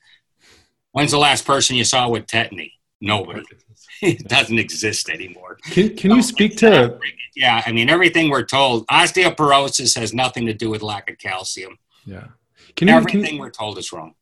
[0.91, 2.73] When's the last person you saw with tetany?
[2.99, 3.43] Nobody.
[4.01, 5.57] it doesn't exist anymore.
[5.63, 6.99] Can, can you speak to?
[7.35, 8.85] Yeah, I mean everything we're told.
[8.87, 11.77] Osteoporosis has nothing to do with lack of calcium.
[12.05, 12.27] Yeah.
[12.75, 14.15] Can you, everything can, we're told is wrong.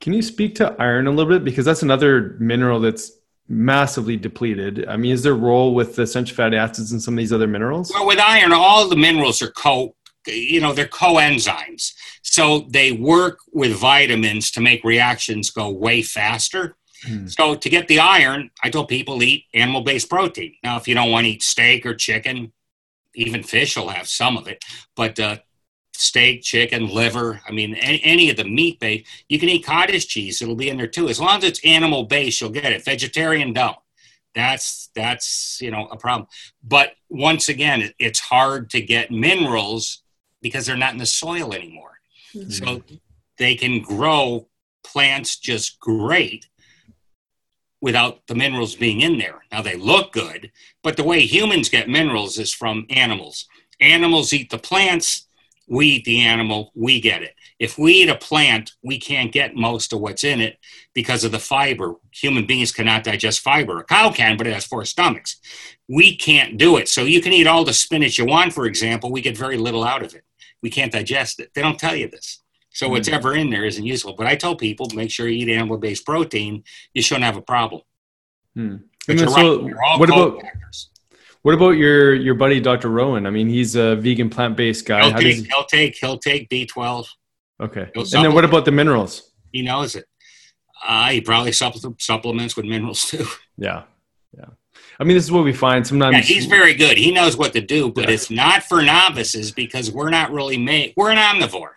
[0.00, 3.12] Can you speak to iron a little bit because that's another mineral that's
[3.50, 4.86] massively depleted.
[4.88, 7.32] I mean, is there a role with the essential fatty acids and some of these
[7.32, 7.90] other minerals?
[7.92, 9.96] Well, with iron, all the minerals are co,
[10.26, 11.92] you know, they're coenzymes.
[12.22, 16.76] So they work with vitamins to make reactions go way faster.
[17.04, 17.26] Hmm.
[17.26, 20.54] So to get the iron, I tell people eat animal-based protein.
[20.62, 22.52] Now, if you don't want to eat steak or chicken,
[23.16, 24.64] even fish will have some of it.
[24.94, 25.38] But uh,
[26.00, 27.40] steak, chicken, liver.
[27.46, 29.06] I mean, any, any of the meat based.
[29.28, 31.08] You can eat cottage cheese; it'll be in there too.
[31.08, 32.84] As long as it's animal based, you'll get it.
[32.84, 33.76] Vegetarian, don't.
[34.34, 36.28] That's that's you know a problem.
[36.62, 40.02] But once again, it, it's hard to get minerals
[40.40, 42.00] because they're not in the soil anymore.
[42.34, 42.50] Mm-hmm.
[42.50, 42.82] So
[43.38, 44.48] they can grow
[44.82, 46.46] plants just great
[47.80, 49.42] without the minerals being in there.
[49.50, 50.50] Now they look good,
[50.82, 53.46] but the way humans get minerals is from animals.
[53.80, 55.26] Animals eat the plants,
[55.70, 57.34] we eat the animal, we get it.
[57.60, 60.58] If we eat a plant, we can't get most of what's in it
[60.94, 61.94] because of the fiber.
[62.12, 63.78] Human beings cannot digest fiber.
[63.78, 65.40] A cow can, but it has four stomachs.
[65.88, 66.88] We can't do it.
[66.88, 69.84] So you can eat all the spinach you want, for example, we get very little
[69.84, 70.24] out of it.
[70.60, 71.52] We can't digest it.
[71.54, 72.42] They don't tell you this.
[72.70, 72.92] So mm-hmm.
[72.92, 74.14] what's ever in there isn't useful.
[74.14, 76.64] But I tell people make sure you eat animal based protein,
[76.94, 77.82] you shouldn't have a problem.
[78.56, 78.76] Hmm.
[79.06, 79.98] But you're so right.
[79.98, 80.89] what about factors.
[81.42, 82.88] What about your your buddy Dr.
[82.88, 83.26] Rowen?
[83.26, 85.08] I mean, he's a vegan plant based guy.
[85.08, 85.42] He'll take, he...
[85.44, 87.08] he'll take he'll take B twelve.
[87.60, 87.90] Okay.
[87.94, 89.32] and then what about the minerals?
[89.52, 90.06] He knows it.
[90.86, 93.26] Uh, he probably supple- supplements with minerals too.
[93.58, 93.82] Yeah.
[94.34, 94.46] Yeah.
[94.98, 96.16] I mean, this is what we find sometimes.
[96.16, 96.96] Yeah, he's very good.
[96.96, 98.14] He knows what to do, but yeah.
[98.14, 100.94] it's not for novices because we're not really made.
[100.96, 101.72] We're an omnivore.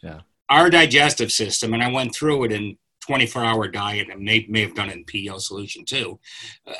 [0.00, 0.20] Yeah.
[0.48, 4.60] Our digestive system, and I went through it in 24 hour diet and may, may
[4.60, 6.20] have done it in PEO solution too.
[6.64, 6.74] Uh,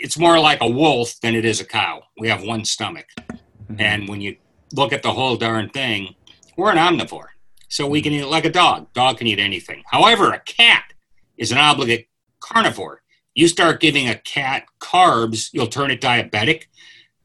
[0.00, 2.02] it's more like a wolf than it is a cow.
[2.18, 3.06] We have one stomach.
[3.18, 3.80] Mm-hmm.
[3.80, 4.36] And when you
[4.72, 6.14] look at the whole darn thing,
[6.56, 7.28] we're an omnivore.
[7.68, 8.92] So we can eat like a dog.
[8.94, 9.82] Dog can eat anything.
[9.86, 10.92] However, a cat
[11.36, 12.08] is an obligate
[12.40, 13.02] carnivore.
[13.34, 16.64] You start giving a cat carbs, you'll turn it diabetic.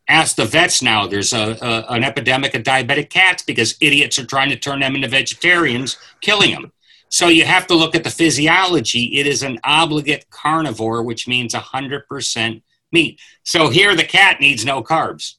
[0.08, 1.08] Ask the vets now.
[1.08, 4.96] There's a, a, an epidemic of diabetic cats because idiots are trying to turn them
[4.96, 6.72] into vegetarians, killing them.
[7.16, 9.06] So you have to look at the physiology.
[9.18, 12.62] It is an obligate carnivore, which means 100%
[12.92, 13.22] meat.
[13.44, 15.36] So here the cat needs no carbs.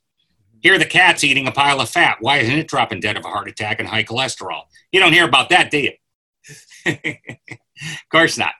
[0.60, 2.16] Here the cat's eating a pile of fat.
[2.20, 4.62] Why isn't it dropping dead of a heart attack and high cholesterol?
[4.90, 5.92] You don't hear about that, do you?
[6.86, 6.96] of
[8.10, 8.54] course not.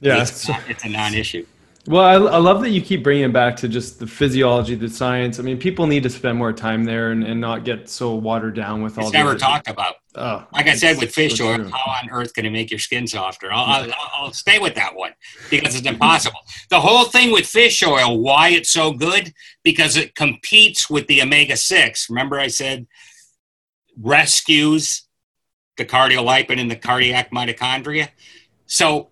[0.00, 1.46] Yeah, it's, not, it's a non-issue.
[1.86, 4.88] Well, I, I, love that you keep bringing it back to just the physiology, the
[4.88, 5.38] science.
[5.38, 8.56] I mean, people need to spend more time there and, and not get so watered
[8.56, 9.04] down with all.
[9.04, 9.94] It's never talked about.
[10.18, 11.68] Oh, like I said with fish oil, true.
[11.68, 13.52] how on earth can it make your skin softer?
[13.52, 15.12] I'll, I'll, I'll, stay with that one
[15.50, 16.40] because it's impossible.
[16.70, 21.20] the whole thing with fish oil, why it's so good, because it competes with the
[21.20, 22.08] omega six.
[22.08, 22.86] Remember, I said
[24.00, 25.02] rescues
[25.76, 28.08] the cardiolipin and the cardiac mitochondria.
[28.66, 29.10] So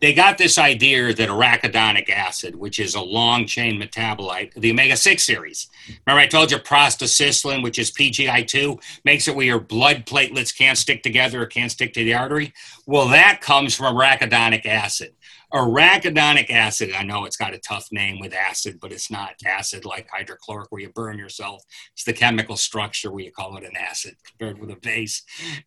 [0.00, 4.96] they got this idea that arachidonic acid, which is a long chain metabolite, the omega
[4.96, 5.68] 6 series.
[6.06, 10.78] Remember, I told you prostacyclin, which is PGI2, makes it where your blood platelets can't
[10.78, 12.52] stick together or can't stick to the artery?
[12.86, 15.14] Well, that comes from arachidonic acid.
[15.52, 19.84] Arachidonic acid, I know it's got a tough name with acid, but it's not acid
[19.84, 21.64] like hydrochloric where you burn yourself.
[21.94, 25.22] It's the chemical structure where you call it an acid compared with a base.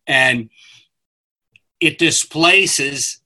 [0.06, 0.50] And
[1.80, 3.21] it displaces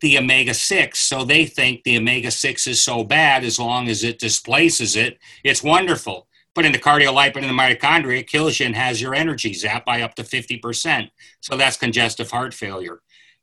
[0.00, 0.98] the omega 6.
[0.98, 5.18] So they think the omega 6 is so bad as long as it displaces it,
[5.44, 6.26] it's wonderful.
[6.54, 9.84] But in the cardiolipin and the mitochondria, it kills you and has your energy zapped
[9.84, 11.10] by up to 50%.
[11.40, 13.00] So that's congestive heart failure.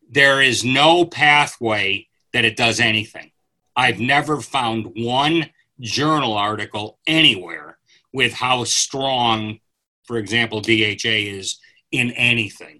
[0.09, 3.31] There is no pathway that it does anything.
[3.75, 5.49] I've never found one
[5.79, 7.77] journal article anywhere
[8.11, 9.59] with how strong,
[10.03, 11.59] for example, DHA is
[11.91, 12.76] in anything.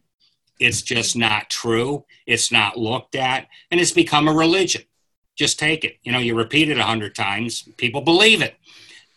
[0.60, 2.06] It's just not true.
[2.26, 4.84] It's not looked at, and it's become a religion.
[5.36, 5.98] Just take it.
[6.04, 8.56] You know, you repeat it a hundred times, people believe it,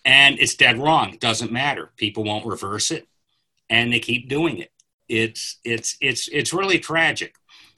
[0.05, 1.15] and it's dead wrong.
[1.15, 1.91] It doesn't matter.
[1.97, 3.09] People won't reverse it,
[3.71, 4.71] and they keep doing it.
[5.09, 7.35] It's it's it's it's really tragic.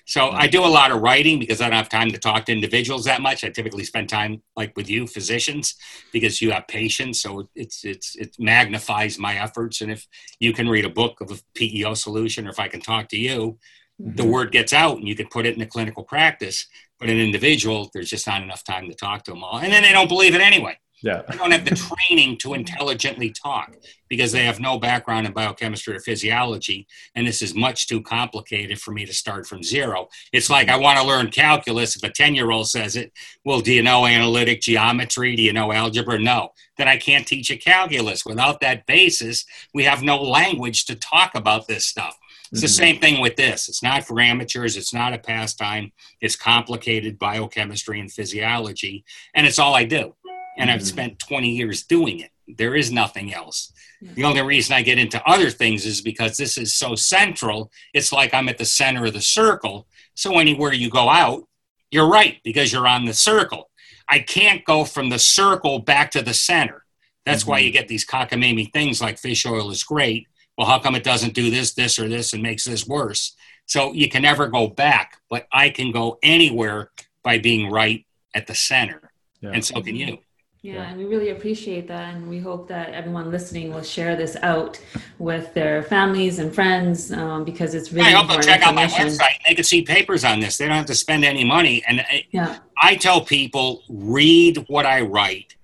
[0.06, 2.52] So I do a lot of writing because I don't have time to talk to
[2.52, 3.44] individuals that much.
[3.44, 5.74] I typically spend time like with you, physicians,
[6.12, 7.20] because you have patients.
[7.22, 9.80] So it's it's it magnifies my efforts.
[9.80, 10.06] And if
[10.40, 13.18] you can read a book of a PEO solution, or if I can talk to
[13.18, 13.58] you,
[14.00, 14.16] mm-hmm.
[14.16, 16.66] the word gets out, and you can put it in a clinical practice.
[16.98, 19.82] But an individual, there's just not enough time to talk to them all, and then
[19.82, 20.78] they don't believe it anyway.
[21.02, 21.22] Yeah.
[21.28, 23.74] They don't have the training to intelligently talk
[24.08, 26.86] because they have no background in biochemistry or physiology.
[27.14, 30.08] And this is much too complicated for me to start from zero.
[30.32, 31.96] It's like I want to learn calculus.
[31.96, 33.12] If a 10 year old says it,
[33.44, 35.34] well, do you know analytic geometry?
[35.34, 36.18] Do you know algebra?
[36.18, 36.52] No.
[36.78, 38.24] Then I can't teach a calculus.
[38.24, 39.44] Without that basis,
[39.74, 42.16] we have no language to talk about this stuff.
[42.52, 42.74] It's the mm-hmm.
[42.74, 43.68] same thing with this.
[43.68, 44.76] It's not for amateurs.
[44.76, 45.90] It's not a pastime.
[46.20, 49.04] It's complicated biochemistry and physiology.
[49.34, 50.14] And it's all I do
[50.58, 50.86] and I've mm-hmm.
[50.86, 52.30] spent 20 years doing it.
[52.48, 53.72] There is nothing else.
[54.02, 57.70] The only reason I get into other things is because this is so central.
[57.94, 59.86] It's like I'm at the center of the circle.
[60.14, 61.44] So anywhere you go out,
[61.90, 63.70] you're right because you're on the circle.
[64.08, 66.84] I can't go from the circle back to the center.
[67.24, 67.50] That's mm-hmm.
[67.50, 70.26] why you get these cockamamie things like fish oil is great.
[70.58, 73.36] Well, how come it doesn't do this, this, or this and makes this worse?
[73.66, 76.90] So you can never go back, but I can go anywhere
[77.22, 79.10] by being right at the center.
[79.40, 79.50] Yeah.
[79.50, 80.18] And so can you.
[80.62, 82.14] Yeah, yeah, and we really appreciate that.
[82.14, 84.80] And we hope that everyone listening will share this out
[85.18, 88.86] with their families and friends um, because it's really I hope they'll check out my
[88.86, 89.38] website.
[89.44, 90.58] They can see papers on this.
[90.58, 91.82] They don't have to spend any money.
[91.88, 92.58] And I, yeah.
[92.80, 95.56] I tell people read what I write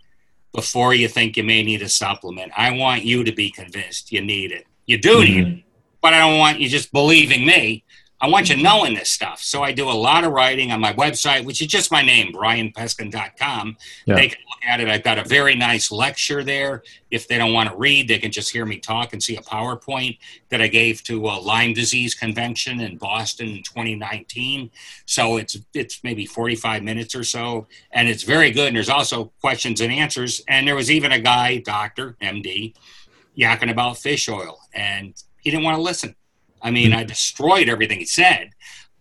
[0.52, 2.50] before you think you may need a supplement.
[2.56, 4.66] I want you to be convinced you need it.
[4.86, 5.32] You do mm-hmm.
[5.32, 5.64] need it,
[6.00, 7.84] but I don't want you just believing me.
[8.20, 9.40] I want you knowing this stuff.
[9.40, 12.32] So I do a lot of writing on my website, which is just my name,
[12.32, 13.76] brianpeskin.com.
[14.06, 14.14] Yeah.
[14.16, 14.88] They can look at it.
[14.88, 16.82] I've got a very nice lecture there.
[17.12, 19.40] If they don't want to read, they can just hear me talk and see a
[19.40, 24.70] PowerPoint that I gave to a Lyme disease convention in Boston in 2019.
[25.06, 28.66] So it's it's maybe 45 minutes or so, and it's very good.
[28.66, 30.42] And there's also questions and answers.
[30.48, 32.74] And there was even a guy, doctor, MD,
[33.38, 36.16] yakking about fish oil, and he didn't want to listen.
[36.62, 38.50] I mean, I destroyed everything he said,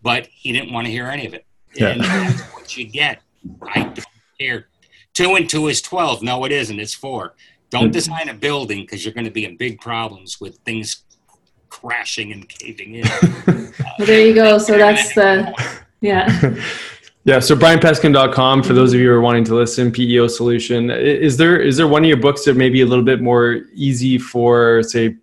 [0.02, 1.46] but he didn't want to hear any of it.
[1.74, 1.90] Yeah.
[1.90, 3.22] And that's what you get.
[3.62, 4.06] I don't
[4.38, 4.68] Here,
[5.14, 6.24] two and two is 12.
[6.24, 6.80] No, it isn't.
[6.80, 7.36] It's four.
[7.70, 11.04] Don't design a building because you're going to be in big problems with things
[11.70, 13.08] crashing and caving in.
[13.46, 14.56] well, there you go.
[14.56, 15.54] Uh, so that's the,
[16.02, 16.56] yeah.
[17.28, 20.90] Yeah, so brianpeskin.com for those of you who are wanting to listen, PEO solution.
[20.90, 23.64] Is there is there one of your books that may be a little bit more
[23.74, 25.18] easy for say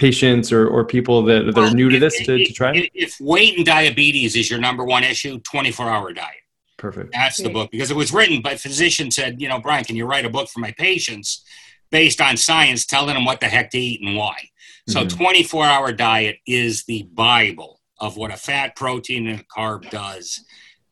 [0.00, 2.88] patients or, or people that, that are new to this to, to try?
[2.94, 6.34] If weight and diabetes is your number one issue, 24 hour diet.
[6.78, 7.12] Perfect.
[7.12, 10.06] That's the book because it was written by physician said, you know, Brian, can you
[10.06, 11.44] write a book for my patients
[11.90, 14.36] based on science, telling them what the heck to eat and why?
[14.88, 15.18] So, mm-hmm.
[15.18, 20.42] 24 hour diet is the Bible of what a fat, protein, and a carb does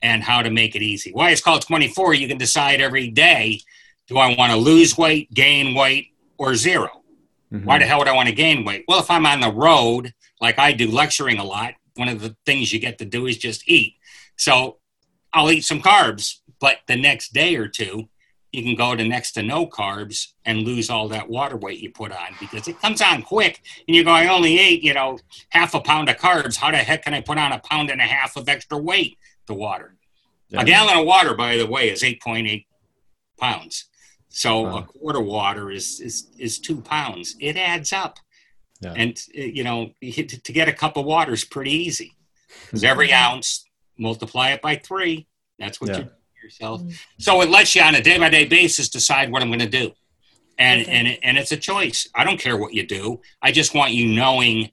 [0.02, 1.11] and how to make it easy.
[1.11, 3.62] Why it's called 24, you can decide every day
[4.06, 6.88] do I want to lose weight, gain weight, or 0
[7.53, 7.64] mm-hmm.
[7.64, 8.84] Why the hell would I want to gain weight?
[8.88, 12.36] Well, if I'm on the road, like I do lecturing a lot, one of the
[12.46, 13.94] things you get to do is just eat.
[14.36, 14.78] So
[15.32, 18.09] I'll eat some carbs, but the next day or two,
[18.53, 21.90] you can go to next to no carbs and lose all that water weight you
[21.90, 25.18] put on because it comes on quick and you go, I only ate, you know,
[25.51, 26.57] half a pound of carbs.
[26.57, 29.18] How the heck can I put on a pound and a half of extra weight
[29.49, 29.96] to water?
[30.49, 30.62] Yeah.
[30.62, 32.64] A gallon of water, by the way, is 8.8
[33.38, 33.84] pounds.
[34.29, 34.79] So wow.
[34.79, 37.37] a quarter water is, is, is two pounds.
[37.41, 38.18] It adds up.
[38.81, 38.95] Yeah.
[38.97, 42.14] And, you know, to get a cup of water is pretty easy
[42.66, 43.64] because every ounce
[43.99, 45.26] multiply it by three.
[45.59, 45.99] That's what yeah.
[45.99, 46.11] you
[46.43, 46.81] yourself.
[46.81, 46.91] Mm-hmm.
[47.18, 49.68] So it lets you on a day by day basis decide what I'm going to
[49.68, 49.93] do,
[50.59, 50.91] and okay.
[50.91, 52.09] and and it's a choice.
[52.14, 53.20] I don't care what you do.
[53.43, 54.70] I just want you knowing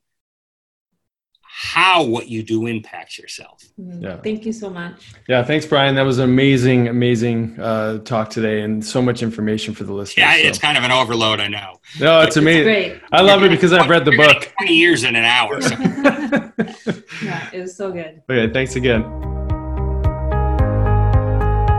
[1.58, 3.64] how what you do impacts yourself.
[3.80, 4.03] Mm-hmm.
[4.03, 4.18] Yeah.
[4.18, 5.14] Thank you so much.
[5.30, 5.95] Yeah, thanks, Brian.
[5.95, 10.18] That was an amazing, amazing uh, talk today, and so much information for the listeners.
[10.18, 10.47] Yeah, so.
[10.49, 11.39] it's kind of an overload.
[11.39, 11.80] I know.
[11.97, 12.97] No, it's amazing.
[12.97, 14.51] It's I love it because I've read the book.
[14.58, 15.62] Twenty years in an hour.
[15.62, 15.70] So.
[17.24, 18.22] yeah, it was so good.
[18.30, 19.03] Okay, thanks again.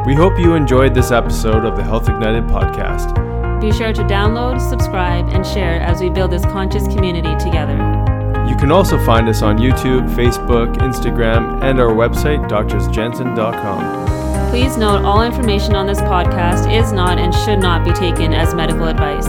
[0.06, 3.60] We hope you enjoyed this episode of the Health Ignited podcast.
[3.60, 7.95] Be sure to download, subscribe, and share as we build this conscious community together.
[8.48, 14.50] You can also find us on YouTube, Facebook, Instagram, and our website, doctorsjensen.com.
[14.50, 18.54] Please note all information on this podcast is not and should not be taken as
[18.54, 19.26] medical advice.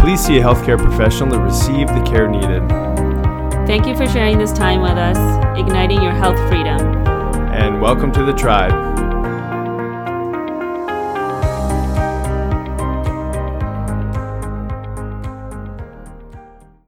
[0.00, 2.62] Please see a healthcare professional to receive the care needed.
[3.66, 5.16] Thank you for sharing this time with us,
[5.58, 6.78] igniting your health freedom.
[7.52, 9.15] And welcome to the tribe.